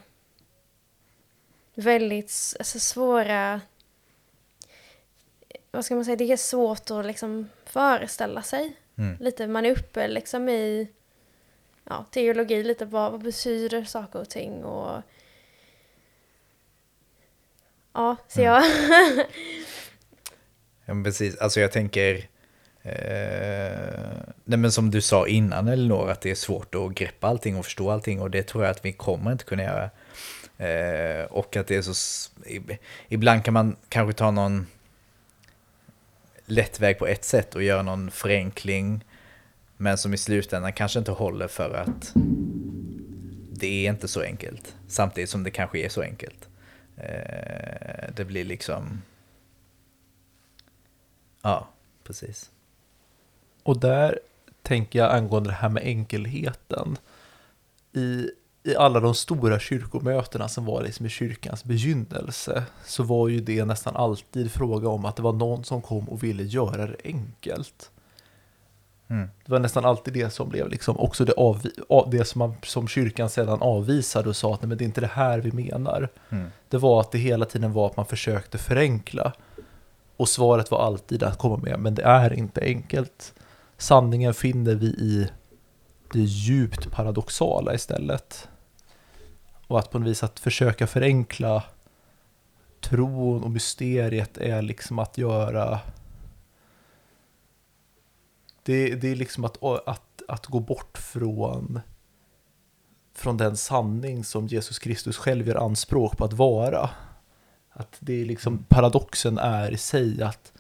väldigt 1.76 2.32
alltså, 2.60 2.80
svåra 2.80 3.62
vad 5.72 5.86
ska 5.86 5.96
man 5.96 6.06
säga, 6.06 6.16
det 6.16 6.32
är 6.32 6.38
svårt 6.38 6.92
att 6.92 7.06
liksom 7.06 7.50
föreställa 7.66 8.42
sig. 8.42 8.74
Mm. 8.98 9.18
Lite, 9.20 9.48
man 9.48 9.66
är 9.66 9.72
uppe 9.72 10.08
liksom 10.08 10.50
i 10.50 10.88
ja, 11.92 12.06
teologi, 12.12 12.64
lite 12.64 12.86
vad, 12.86 13.12
vad 13.12 13.24
betyder 13.24 13.84
saker 13.84 14.20
och 14.20 14.30
ting 14.30 14.64
och 14.64 15.02
Ja, 17.94 18.16
så 18.28 18.42
Mm. 18.42 18.54
jag... 18.54 18.64
Ja, 20.86 20.94
men 20.94 21.04
precis. 21.04 21.38
Alltså 21.38 21.60
jag 21.60 21.72
tänker, 21.72 22.16
eh, 22.82 24.22
nej 24.44 24.60
men 24.60 24.72
som 24.72 24.92
du 24.92 25.02
sa 25.02 25.28
innan 25.28 25.68
Elinor, 25.68 26.10
att 26.10 26.22
det 26.22 26.32
är 26.32 26.36
svårt 26.36 26.76
att 26.76 26.92
greppa 26.92 27.28
allting 27.28 27.58
och 27.58 27.66
förstå 27.66 27.92
allting 27.92 28.22
och 28.22 28.32
det 28.32 28.44
tror 28.44 28.64
jag 28.64 28.72
att 28.72 28.86
vi 28.86 28.94
kommer 28.94 29.32
inte 29.32 29.44
kunna 29.44 29.64
göra. 29.64 29.90
Eh, 30.58 31.26
och 31.26 31.56
att 31.56 31.68
det 31.68 31.76
är 31.76 31.82
så, 31.82 32.30
ibland 33.08 33.46
kan 33.46 33.54
man 33.54 33.76
kanske 33.90 34.14
ta 34.18 34.32
någon 34.32 34.68
lätt 36.46 36.80
väg 36.80 37.00
på 37.00 37.08
ett 37.08 37.24
sätt 37.24 37.56
och 37.56 37.64
göra 37.64 37.82
någon 37.82 38.12
förenkling, 38.12 39.06
men 39.82 39.98
som 39.98 40.14
i 40.14 40.18
slutändan 40.18 40.74
kanske 40.74 41.00
inte 41.00 41.12
håller 41.12 41.48
för 41.48 41.74
att 41.74 42.12
det 43.52 43.86
är 43.86 43.90
inte 43.90 44.08
så 44.08 44.22
enkelt, 44.22 44.76
samtidigt 44.88 45.30
som 45.30 45.44
det 45.44 45.52
kanske 45.52 45.80
är 45.80 45.90
så 45.90 46.02
enkelt. 46.02 46.50
Eh, 46.98 48.14
det 48.16 48.26
blir 48.26 48.46
liksom 48.46 49.02
Ja, 51.42 51.70
precis. 52.04 52.52
Och 53.64 53.80
där 53.80 54.20
tänker 54.62 55.00
jag 55.00 55.12
angående 55.12 55.50
det 55.50 55.54
här 55.54 55.70
med 55.70 55.84
enkelheten. 55.84 56.98
I, 57.94 58.30
I 58.64 58.76
alla 58.76 59.00
de 59.00 59.16
stora 59.16 59.60
kyrkomötena 59.60 60.48
som 60.48 60.66
var 60.66 60.84
liksom 60.84 61.06
i 61.06 61.10
kyrkans 61.10 61.64
begynnelse 61.64 62.64
så 62.86 63.04
var 63.04 63.28
ju 63.28 63.40
det 63.40 63.66
nästan 63.66 63.96
alltid 63.96 64.52
fråga 64.52 64.90
om 64.90 65.06
att 65.06 65.16
det 65.16 65.22
var 65.22 65.34
någon 65.34 65.64
som 65.64 65.82
kom 65.82 66.10
och 66.10 66.24
ville 66.24 66.44
göra 66.44 66.88
det 66.88 66.98
enkelt. 67.04 67.91
Mm. 69.12 69.30
Det 69.46 69.52
var 69.52 69.60
nästan 69.60 69.86
alltid 69.86 70.14
det 70.14 70.30
som 70.30 70.50
blev 70.50 70.70
liksom 70.70 71.00
också 71.00 71.26
det, 71.26 71.34
av, 71.34 71.62
det 72.12 72.26
som, 72.26 72.40
man, 72.40 72.56
som 72.64 72.88
kyrkan 72.88 73.30
sedan 73.30 73.62
avvisade 73.62 74.30
och 74.30 74.36
sa 74.36 74.54
att 74.54 74.62
nej, 74.62 74.70
men 74.70 74.78
det 74.78 74.84
är 74.84 74.86
inte 74.86 75.02
det 75.02 75.08
här 75.08 75.40
vi 75.40 75.52
menar. 75.52 76.10
Mm. 76.30 76.48
Det 76.70 76.78
var 76.78 77.00
att 77.00 77.12
det 77.12 77.18
hela 77.18 77.46
tiden 77.46 77.74
var 77.74 77.86
att 77.86 77.98
man 77.98 78.06
försökte 78.06 78.58
förenkla. 78.58 79.34
Och 80.18 80.30
svaret 80.30 80.72
var 80.72 80.80
alltid 80.86 81.24
att 81.24 81.38
komma 81.38 81.58
med, 81.58 81.80
men 81.80 81.96
det 81.96 82.04
är 82.04 82.34
inte 82.34 82.62
enkelt. 82.62 83.34
Sanningen 83.78 84.34
finner 84.34 84.76
vi 84.76 84.86
i 84.86 85.30
det 86.14 86.20
djupt 86.20 86.92
paradoxala 86.92 87.74
istället. 87.74 88.48
Och 89.68 89.80
att 89.80 89.92
på 89.92 90.00
något 90.00 90.08
vis 90.08 90.24
att 90.24 90.40
försöka 90.40 90.88
förenkla 90.88 91.64
tron 92.82 93.44
och 93.44 93.52
mysteriet 93.52 94.38
är 94.38 94.62
liksom 94.62 95.00
att 95.00 95.18
göra 95.18 95.80
det, 98.64 98.96
det 98.96 99.12
är 99.12 99.16
liksom 99.16 99.46
att, 99.46 99.64
att, 99.64 100.22
att 100.28 100.46
gå 100.46 100.60
bort 100.60 100.98
från 100.98 101.80
från 103.14 103.38
den 103.38 103.58
sanning 103.58 104.24
som 104.24 104.48
Jesus 104.48 104.80
Kristus 104.80 105.18
själv 105.18 105.48
gör 105.48 105.56
anspråk 105.56 106.18
på 106.18 106.26
att 106.26 106.34
vara. 106.34 106.90
Att 107.70 107.98
det 108.00 108.22
är 108.22 108.26
liksom 108.26 108.64
paradoxen 108.70 109.38
är 109.38 109.72
i 109.72 109.78
sig 109.78 110.24
att 110.24 110.54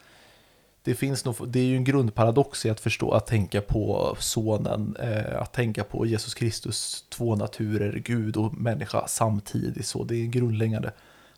det 0.83 0.95
finns 0.95 1.25
nog, 1.25 1.35
det 1.47 1.59
är 1.59 1.63
ju 1.63 1.75
en 1.75 1.83
grundparadox 1.83 2.65
i 2.65 2.69
att 2.69 2.79
förstå, 2.79 3.11
att 3.11 3.27
tänka 3.27 3.61
på 3.61 4.15
sonen, 4.19 4.95
eh, 4.99 5.41
att 5.41 5.53
tänka 5.53 5.83
på 5.83 6.05
Jesus 6.05 6.33
Kristus 6.33 7.05
två 7.09 7.35
naturer, 7.35 8.01
Gud 8.05 8.37
och 8.37 8.53
människa 8.53 9.07
samtidigt. 9.07 9.85
Så 9.85 10.03
det 10.03 10.15
är 10.15 10.23
en 10.23 10.31
grundläggande 10.31 10.91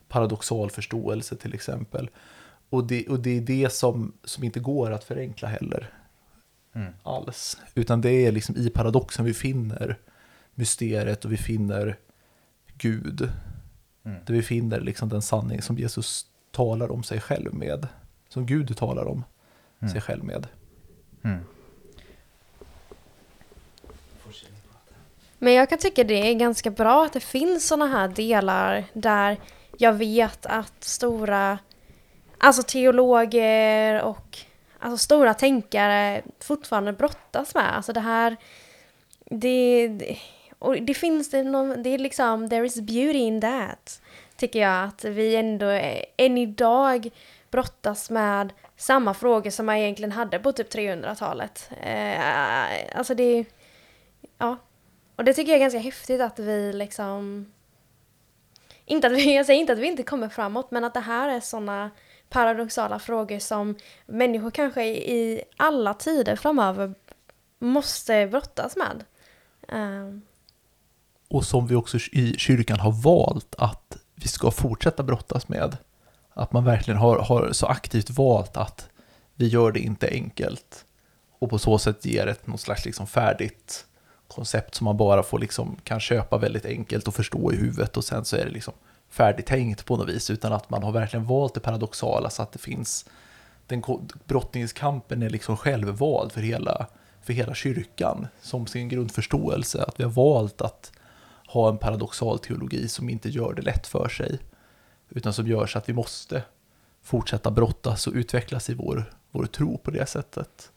paradoxal 0.08 0.70
förståelse 0.70 1.36
till 1.36 1.54
exempel. 1.54 2.10
Och 2.70 2.86
det, 2.86 3.08
och 3.08 3.20
det 3.20 3.36
är 3.36 3.40
det 3.40 3.72
som, 3.72 4.12
som 4.24 4.44
inte 4.44 4.60
går 4.60 4.90
att 4.90 5.04
förenkla 5.04 5.48
heller 5.48 6.03
Mm. 6.74 6.92
alls. 7.02 7.58
Utan 7.74 8.00
det 8.00 8.10
är 8.10 8.32
liksom 8.32 8.56
i 8.56 8.70
paradoxen 8.70 9.24
vi 9.24 9.34
finner 9.34 9.98
mysteriet 10.54 11.24
och 11.24 11.32
vi 11.32 11.36
finner 11.36 11.96
Gud. 12.78 13.28
Mm. 14.04 14.18
Där 14.26 14.34
vi 14.34 14.42
finner 14.42 14.80
liksom 14.80 15.08
den 15.08 15.22
sanning 15.22 15.62
som 15.62 15.78
Jesus 15.78 16.26
talar 16.50 16.90
om 16.90 17.02
sig 17.02 17.20
själv 17.20 17.54
med. 17.54 17.88
Som 18.28 18.46
Gud 18.46 18.76
talar 18.76 19.04
om 19.06 19.24
Mm. 19.80 19.92
sig 19.92 20.00
själv 20.00 20.24
med. 20.24 20.46
Mm. 21.24 21.40
Men 25.38 25.52
jag 25.52 25.68
kan 25.68 25.78
tycka 25.78 26.04
det 26.04 26.30
är 26.30 26.34
ganska 26.34 26.70
bra 26.70 27.04
att 27.04 27.12
det 27.12 27.20
finns 27.20 27.66
såna 27.68 27.86
här 27.86 28.08
delar 28.08 28.84
där 28.92 29.40
jag 29.78 29.92
vet 29.92 30.46
att 30.46 30.84
stora, 30.84 31.58
alltså 32.38 32.62
teologer 32.62 34.02
och 34.02 34.38
alltså 34.84 34.98
stora 34.98 35.34
tänkare 35.34 36.22
fortfarande 36.40 36.92
brottas 36.92 37.54
med. 37.54 37.76
Alltså 37.76 37.92
det 37.92 38.00
här, 38.00 38.36
det, 39.24 39.88
det 39.88 40.18
och 40.58 40.82
det 40.82 40.94
finns 40.94 41.30
det 41.30 41.42
någon, 41.42 41.82
det 41.82 41.90
är 41.90 41.98
liksom, 41.98 42.50
there 42.50 42.66
is 42.66 42.80
beauty 42.80 43.18
in 43.18 43.40
that. 43.40 44.00
Tycker 44.36 44.60
jag 44.60 44.84
att 44.84 45.04
vi 45.04 45.36
ändå 45.36 45.66
än 46.16 46.38
idag 46.38 47.10
brottas 47.50 48.10
med 48.10 48.52
samma 48.76 49.14
frågor 49.14 49.50
som 49.50 49.66
man 49.66 49.76
egentligen 49.76 50.12
hade 50.12 50.38
på 50.38 50.52
typ 50.52 50.74
300-talet. 50.74 51.70
Eh, 51.82 52.98
alltså 52.98 53.14
det, 53.14 53.44
ja. 54.38 54.56
Och 55.16 55.24
det 55.24 55.34
tycker 55.34 55.52
jag 55.52 55.56
är 55.56 55.64
ganska 55.64 55.78
häftigt 55.78 56.20
att 56.20 56.38
vi 56.38 56.72
liksom, 56.72 57.52
inte 58.84 59.06
att 59.06 59.12
vi, 59.12 59.36
jag 59.36 59.46
säger 59.46 59.60
inte 59.60 59.72
att 59.72 59.78
vi 59.78 59.86
inte 59.86 60.02
kommer 60.02 60.28
framåt, 60.28 60.70
men 60.70 60.84
att 60.84 60.94
det 60.94 61.00
här 61.00 61.28
är 61.28 61.40
sådana 61.40 61.90
paradoxala 62.34 62.98
frågor 62.98 63.38
som 63.38 63.74
människor 64.06 64.50
kanske 64.50 64.84
i 64.86 65.42
alla 65.56 65.94
tider 65.94 66.36
framöver 66.36 66.94
måste 67.58 68.26
brottas 68.26 68.76
med. 68.76 69.04
Ehm. 69.68 70.22
Och 71.28 71.44
som 71.44 71.66
vi 71.66 71.74
också 71.74 71.98
i 72.12 72.34
kyrkan 72.38 72.80
har 72.80 72.92
valt 72.92 73.54
att 73.58 73.96
vi 74.14 74.28
ska 74.28 74.50
fortsätta 74.50 75.02
brottas 75.02 75.48
med. 75.48 75.76
Att 76.32 76.52
man 76.52 76.64
verkligen 76.64 76.98
har, 76.98 77.18
har 77.18 77.52
så 77.52 77.66
aktivt 77.66 78.10
valt 78.10 78.56
att 78.56 78.88
vi 79.34 79.46
gör 79.48 79.72
det 79.72 79.80
inte 79.80 80.08
enkelt 80.08 80.84
och 81.38 81.50
på 81.50 81.58
så 81.58 81.78
sätt 81.78 82.04
ger 82.04 82.26
ett 82.26 82.46
något 82.46 82.60
slags 82.60 82.84
liksom 82.84 83.06
färdigt 83.06 83.86
koncept 84.28 84.74
som 84.74 84.84
man 84.84 84.96
bara 84.96 85.22
får 85.22 85.38
liksom, 85.38 85.76
kan 85.84 86.00
köpa 86.00 86.38
väldigt 86.38 86.66
enkelt 86.66 87.08
och 87.08 87.14
förstå 87.14 87.52
i 87.52 87.56
huvudet 87.56 87.96
och 87.96 88.04
sen 88.04 88.24
så 88.24 88.36
är 88.36 88.44
det 88.44 88.50
liksom 88.50 88.74
färdigtänkt 89.14 89.84
på 89.84 89.96
något 89.96 90.08
vis 90.08 90.30
utan 90.30 90.52
att 90.52 90.70
man 90.70 90.82
har 90.82 90.92
verkligen 90.92 91.26
valt 91.26 91.54
det 91.54 91.60
paradoxala 91.60 92.30
så 92.30 92.42
att 92.42 92.52
det 92.52 92.58
finns 92.58 93.04
den 93.66 93.82
brottningskampen 94.24 95.22
är 95.22 95.30
liksom 95.30 95.56
självvald 95.56 96.32
för 96.32 96.40
hela, 96.40 96.86
för 97.22 97.32
hela 97.32 97.54
kyrkan 97.54 98.26
som 98.40 98.66
sin 98.66 98.88
grundförståelse 98.88 99.82
att 99.82 100.00
vi 100.00 100.04
har 100.04 100.10
valt 100.10 100.60
att 100.60 100.92
ha 101.46 101.68
en 101.68 101.78
paradoxal 101.78 102.38
teologi 102.38 102.88
som 102.88 103.08
inte 103.08 103.28
gör 103.28 103.54
det 103.54 103.62
lätt 103.62 103.86
för 103.86 104.08
sig, 104.08 104.38
utan 105.10 105.32
som 105.32 105.46
gör 105.46 105.66
så 105.66 105.78
att 105.78 105.88
vi 105.88 105.92
måste 105.92 106.42
fortsätta 107.02 107.50
brottas 107.50 108.06
och 108.06 108.12
utvecklas 108.14 108.70
i 108.70 108.74
vår, 108.74 109.14
vår 109.30 109.46
tro 109.46 109.78
på 109.78 109.90
det 109.90 110.06
sättet. 110.06 110.70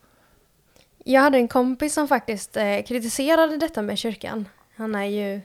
Jag 1.03 1.21
hade 1.21 1.37
en 1.37 1.47
kompis 1.47 1.93
som 1.93 2.07
faktiskt 2.07 2.57
eh, 2.57 2.81
kritiserade 2.81 3.57
detta 3.57 3.81
med 3.81 3.97
kyrkan. 3.97 4.49
Han 4.75 4.95
är 4.95 5.05
ju 5.05 5.41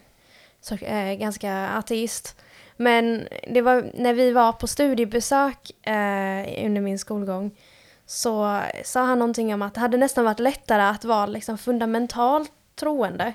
så, 0.60 0.74
eh, 0.74 1.14
ganska 1.14 1.68
ateist. 1.68 2.36
Men 2.76 3.28
det 3.48 3.60
var 3.60 3.90
när 3.94 4.14
vi 4.14 4.32
var 4.32 4.52
på 4.52 4.66
studiebesök 4.66 5.86
eh, 5.86 6.66
under 6.66 6.80
min 6.80 6.98
skolgång 6.98 7.50
så 8.06 8.60
sa 8.84 9.04
han 9.04 9.18
någonting 9.18 9.54
om 9.54 9.62
att 9.62 9.74
det 9.74 9.80
hade 9.80 9.96
nästan 9.96 10.24
varit 10.24 10.40
lättare 10.40 10.82
att 10.82 11.04
vara 11.04 11.26
liksom 11.26 11.58
fundamentalt 11.58 12.52
troende 12.74 13.34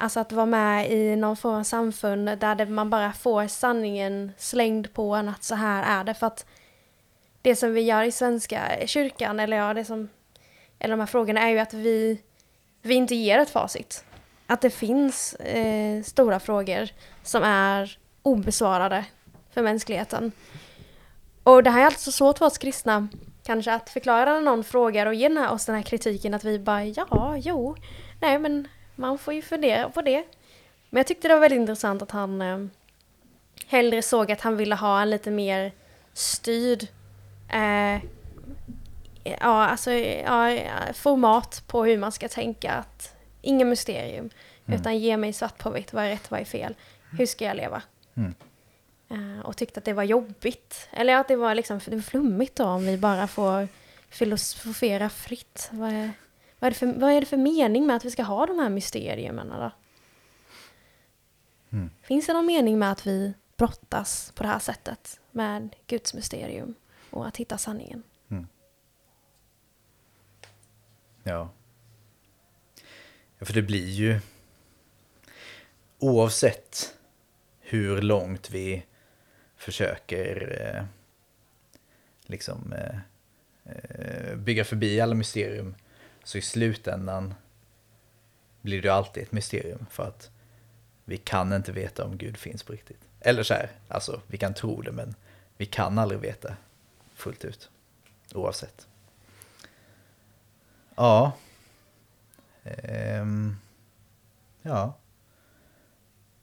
Alltså 0.00 0.20
att 0.20 0.32
vara 0.32 0.46
med 0.46 0.92
i 0.92 1.16
någon 1.16 1.36
form 1.36 1.54
av 1.54 1.62
samfund 1.62 2.28
där 2.38 2.66
man 2.66 2.90
bara 2.90 3.12
får 3.12 3.46
sanningen 3.46 4.32
slängd 4.36 4.94
på 4.94 5.14
en 5.14 5.28
att 5.28 5.44
så 5.44 5.54
här 5.54 6.00
är 6.00 6.04
det. 6.04 6.14
För 6.14 6.26
att 6.26 6.46
det 7.42 7.56
som 7.56 7.72
vi 7.72 7.80
gör 7.80 8.02
i 8.02 8.12
Svenska 8.12 8.86
kyrkan, 8.86 9.40
eller 9.40 9.56
ja, 9.56 9.74
det 9.74 9.84
som, 9.84 10.08
eller 10.78 10.92
de 10.92 11.00
här 11.00 11.06
frågorna 11.06 11.40
är 11.40 11.48
ju 11.48 11.58
att 11.58 11.74
vi, 11.74 12.22
vi 12.82 12.94
inte 12.94 13.14
ger 13.14 13.38
ett 13.38 13.50
facit. 13.50 14.04
Att 14.46 14.60
det 14.60 14.70
finns 14.70 15.34
eh, 15.34 16.02
stora 16.02 16.40
frågor 16.40 16.88
som 17.22 17.42
är 17.42 17.98
obesvarade 18.22 19.04
för 19.50 19.62
mänskligheten. 19.62 20.32
Och 21.42 21.62
det 21.62 21.70
här 21.70 21.80
är 21.80 21.84
alltså 21.84 22.12
svårt 22.12 22.38
för 22.38 22.46
oss 22.46 22.58
kristna, 22.58 23.08
kanske 23.44 23.72
att 23.72 23.90
förklara 23.90 24.34
när 24.34 24.40
någon 24.40 24.64
frågar 24.64 25.06
och 25.06 25.14
ge 25.14 25.46
oss 25.46 25.66
den 25.66 25.74
här 25.74 25.82
kritiken 25.82 26.34
att 26.34 26.44
vi 26.44 26.58
bara 26.58 26.84
ja, 26.84 27.36
jo, 27.36 27.76
nej 28.20 28.38
men 28.38 28.68
man 28.96 29.18
får 29.18 29.34
ju 29.34 29.42
fundera 29.42 29.88
på 29.88 30.02
det. 30.02 30.24
Men 30.90 30.98
jag 30.98 31.06
tyckte 31.06 31.28
det 31.28 31.34
var 31.34 31.40
väldigt 31.40 31.60
intressant 31.60 32.02
att 32.02 32.10
han 32.10 32.42
eh, 32.42 32.58
hellre 33.66 34.02
såg 34.02 34.32
att 34.32 34.40
han 34.40 34.56
ville 34.56 34.74
ha 34.74 35.02
en 35.02 35.10
lite 35.10 35.30
mer 35.30 35.72
styrd 36.12 36.86
eh, 37.52 38.02
ja, 39.24 39.66
alltså, 39.66 39.90
ja, 39.92 40.58
format 40.94 41.62
på 41.66 41.84
hur 41.84 41.98
man 41.98 42.12
ska 42.12 42.28
tänka. 42.28 42.72
Att, 42.72 43.16
ingen 43.42 43.68
mysterium, 43.68 44.30
mm. 44.66 44.80
utan 44.80 44.98
ge 44.98 45.16
mig 45.16 45.32
svart 45.32 45.58
på 45.58 45.70
vitt, 45.70 45.92
vad 45.92 46.04
är 46.04 46.08
rätt, 46.08 46.30
vad 46.30 46.40
är 46.40 46.44
fel? 46.44 46.74
Hur 47.18 47.26
ska 47.26 47.44
jag 47.44 47.56
leva? 47.56 47.82
Mm. 48.18 48.34
Uh, 49.10 49.40
och 49.40 49.56
tyckte 49.56 49.78
att 49.78 49.84
det 49.84 49.92
var 49.92 50.02
jobbigt. 50.02 50.88
Eller 50.90 51.16
att 51.16 51.28
det 51.28 51.36
var 51.36 51.54
liksom 51.54 51.80
det 51.84 51.96
var 51.96 52.02
flummigt 52.02 52.56
då 52.56 52.64
om 52.64 52.86
vi 52.86 52.98
bara 52.98 53.26
får 53.26 53.68
filosofera 54.08 55.08
fritt. 55.08 55.68
Vad 55.72 55.90
är, 55.90 56.12
vad 56.58 56.66
är, 56.66 56.70
det 56.70 56.76
för, 56.76 56.86
vad 56.86 57.12
är 57.12 57.20
det 57.20 57.26
för 57.26 57.36
mening 57.36 57.86
med 57.86 57.96
att 57.96 58.04
vi 58.04 58.10
ska 58.10 58.22
ha 58.22 58.46
de 58.46 58.58
här 58.58 58.68
mysterierna 58.68 59.58
då? 59.58 59.70
Mm. 61.76 61.90
Finns 62.02 62.26
det 62.26 62.32
någon 62.32 62.46
mening 62.46 62.78
med 62.78 62.92
att 62.92 63.06
vi 63.06 63.34
brottas 63.56 64.32
på 64.34 64.42
det 64.42 64.48
här 64.48 64.58
sättet 64.58 65.20
med 65.30 65.76
Guds 65.86 66.14
mysterium 66.14 66.74
och 67.10 67.26
att 67.26 67.36
hitta 67.36 67.58
sanningen? 67.58 68.02
Mm. 68.30 68.46
Ja. 71.22 71.50
ja. 73.38 73.46
För 73.46 73.54
det 73.54 73.62
blir 73.62 73.88
ju 73.88 74.20
oavsett 75.98 76.97
hur 77.70 78.02
långt 78.02 78.50
vi 78.50 78.84
försöker 79.56 80.58
eh, 80.60 80.84
liksom 82.22 82.72
eh, 82.72 82.98
eh, 83.64 84.36
bygga 84.36 84.64
förbi 84.64 85.00
alla 85.00 85.14
mysterium 85.14 85.74
så 86.24 86.38
i 86.38 86.42
slutändan 86.42 87.34
blir 88.60 88.82
det 88.82 88.88
alltid 88.88 89.22
ett 89.22 89.32
mysterium 89.32 89.86
för 89.90 90.08
att 90.08 90.30
vi 91.04 91.16
kan 91.16 91.52
inte 91.52 91.72
veta 91.72 92.04
om 92.04 92.18
Gud 92.18 92.36
finns 92.36 92.62
på 92.62 92.72
riktigt. 92.72 93.00
Eller 93.20 93.42
så 93.42 93.54
här, 93.54 93.70
alltså 93.88 94.20
vi 94.26 94.38
kan 94.38 94.54
tro 94.54 94.82
det 94.82 94.92
men 94.92 95.14
vi 95.56 95.66
kan 95.66 95.98
aldrig 95.98 96.20
veta 96.20 96.56
fullt 97.14 97.44
ut. 97.44 97.70
Oavsett. 98.34 98.86
Ja. 100.94 101.32
Ehm. 102.64 103.56
Ja. 104.62 104.94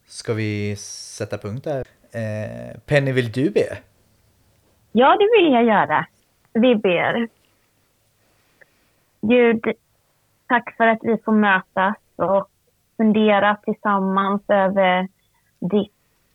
Ska 0.07 0.33
vi 0.33 0.75
sätta 1.17 1.37
punkt 1.37 1.63
där? 1.63 1.85
Eh, 2.11 2.79
Penny, 2.85 3.11
vill 3.11 3.31
du 3.31 3.49
be? 3.49 3.77
Ja, 4.91 5.17
det 5.19 5.29
vill 5.37 5.53
jag 5.53 5.63
göra. 5.63 6.05
Vi 6.53 6.75
ber. 6.75 7.27
Gud, 9.21 9.65
tack 10.47 10.75
för 10.77 10.87
att 10.87 10.99
vi 11.01 11.17
får 11.17 11.31
mötas 11.31 11.95
och 12.15 12.47
fundera 12.97 13.55
tillsammans 13.55 14.41
över 14.47 15.07
ditt 15.59 15.93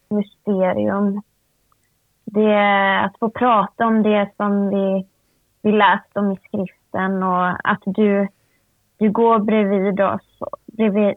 mysterium. 0.08 1.22
Det 2.24 2.52
är 2.52 3.04
att 3.04 3.18
få 3.18 3.30
prata 3.30 3.86
om 3.86 4.02
det 4.02 4.30
som 4.36 4.68
vi, 4.68 5.06
vi 5.62 5.72
läst 5.72 6.16
om 6.16 6.32
i 6.32 6.36
skriften 6.36 7.22
och 7.22 7.70
att 7.70 7.82
du, 7.84 8.28
du 8.96 9.10
går 9.10 9.38
bredvid 9.38 10.00
oss, 10.00 10.38
bredvid, 10.66 11.14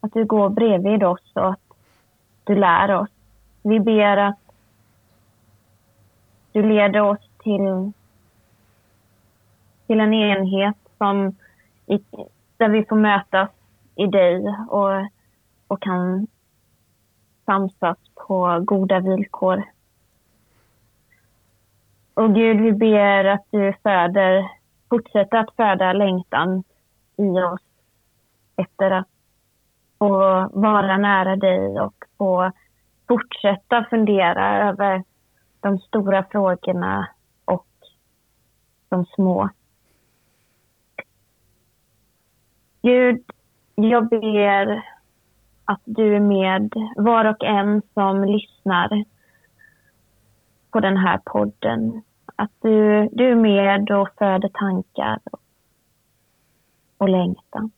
att 0.00 0.12
du 0.12 0.24
går 0.24 0.48
bredvid 0.48 1.04
oss 1.04 1.32
och 1.34 1.48
att 1.48 1.61
du 2.44 2.54
lär 2.54 2.94
oss. 2.94 3.10
Vi 3.62 3.80
ber 3.80 4.16
att 4.16 4.38
du 6.52 6.62
leder 6.62 7.00
oss 7.00 7.30
till, 7.42 7.92
till 9.86 10.00
en 10.00 10.14
enhet 10.14 10.76
som 10.98 11.36
i, 11.86 11.98
där 12.56 12.68
vi 12.68 12.84
får 12.84 12.96
mötas 12.96 13.50
i 13.94 14.06
dig 14.06 14.44
och, 14.68 15.08
och 15.68 15.82
kan 15.82 16.26
samsas 17.46 17.98
på 18.14 18.60
goda 18.64 19.00
villkor. 19.00 19.62
Och 22.14 22.34
Gud, 22.34 22.60
vi 22.60 22.72
ber 22.72 23.24
att 23.24 23.46
du 23.50 23.74
föder, 23.82 24.50
fortsätter 24.90 25.38
att 25.38 25.56
föda 25.56 25.92
längtan 25.92 26.64
i 27.16 27.28
oss 27.28 27.62
efter 28.56 28.90
att 28.90 29.08
få 29.98 30.08
vara 30.52 30.98
nära 30.98 31.36
dig 31.36 31.80
och 31.80 32.01
få 32.22 32.52
fortsätta 33.08 33.84
fundera 33.90 34.68
över 34.68 35.04
de 35.60 35.78
stora 35.78 36.24
frågorna 36.30 37.08
och 37.44 37.66
de 38.88 39.04
små. 39.06 39.48
Gud, 42.82 43.24
jag 43.74 44.08
ber 44.08 44.82
att 45.64 45.80
du 45.84 46.16
är 46.16 46.20
med 46.20 46.72
var 46.96 47.24
och 47.24 47.44
en 47.44 47.82
som 47.94 48.24
lyssnar 48.24 49.04
på 50.70 50.80
den 50.80 50.96
här 50.96 51.20
podden. 51.24 52.02
Att 52.36 52.52
du, 52.60 53.08
du 53.12 53.30
är 53.30 53.34
med 53.34 53.90
och 53.90 54.08
föder 54.18 54.48
tankar 54.48 55.18
och, 55.24 55.40
och 56.98 57.08
längtan. 57.08 57.70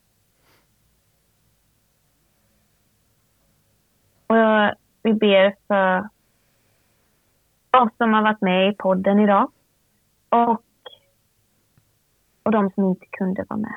Och 4.26 4.36
jag, 4.36 4.74
vi 5.02 5.14
ber 5.14 5.54
för 5.66 6.08
oss 7.82 7.92
som 7.96 8.12
har 8.12 8.22
varit 8.22 8.40
med 8.40 8.68
i 8.68 8.76
podden 8.76 9.20
idag 9.20 9.50
och 10.28 10.62
och 12.44 12.52
de 12.52 12.70
som 12.70 12.84
inte 12.84 13.06
kunde 13.10 13.44
vara 13.48 13.60
med. 13.60 13.74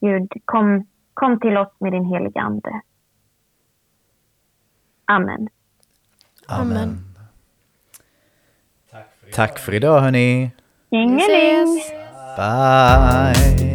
Gud, 0.00 0.32
kom, 0.44 0.86
kom 1.14 1.40
till 1.40 1.56
oss 1.56 1.72
med 1.78 1.92
din 1.92 2.04
heliga 2.04 2.40
Ande. 2.40 2.80
Amen. 5.04 5.48
Amen. 6.46 7.04
Tack 9.32 9.58
för 9.58 9.74
idag 9.74 10.00
hörni. 10.00 10.50
Vi 10.90 10.96
Tjingeling! 10.96 11.78
ses! 11.78 11.92
Bye! 12.36 13.67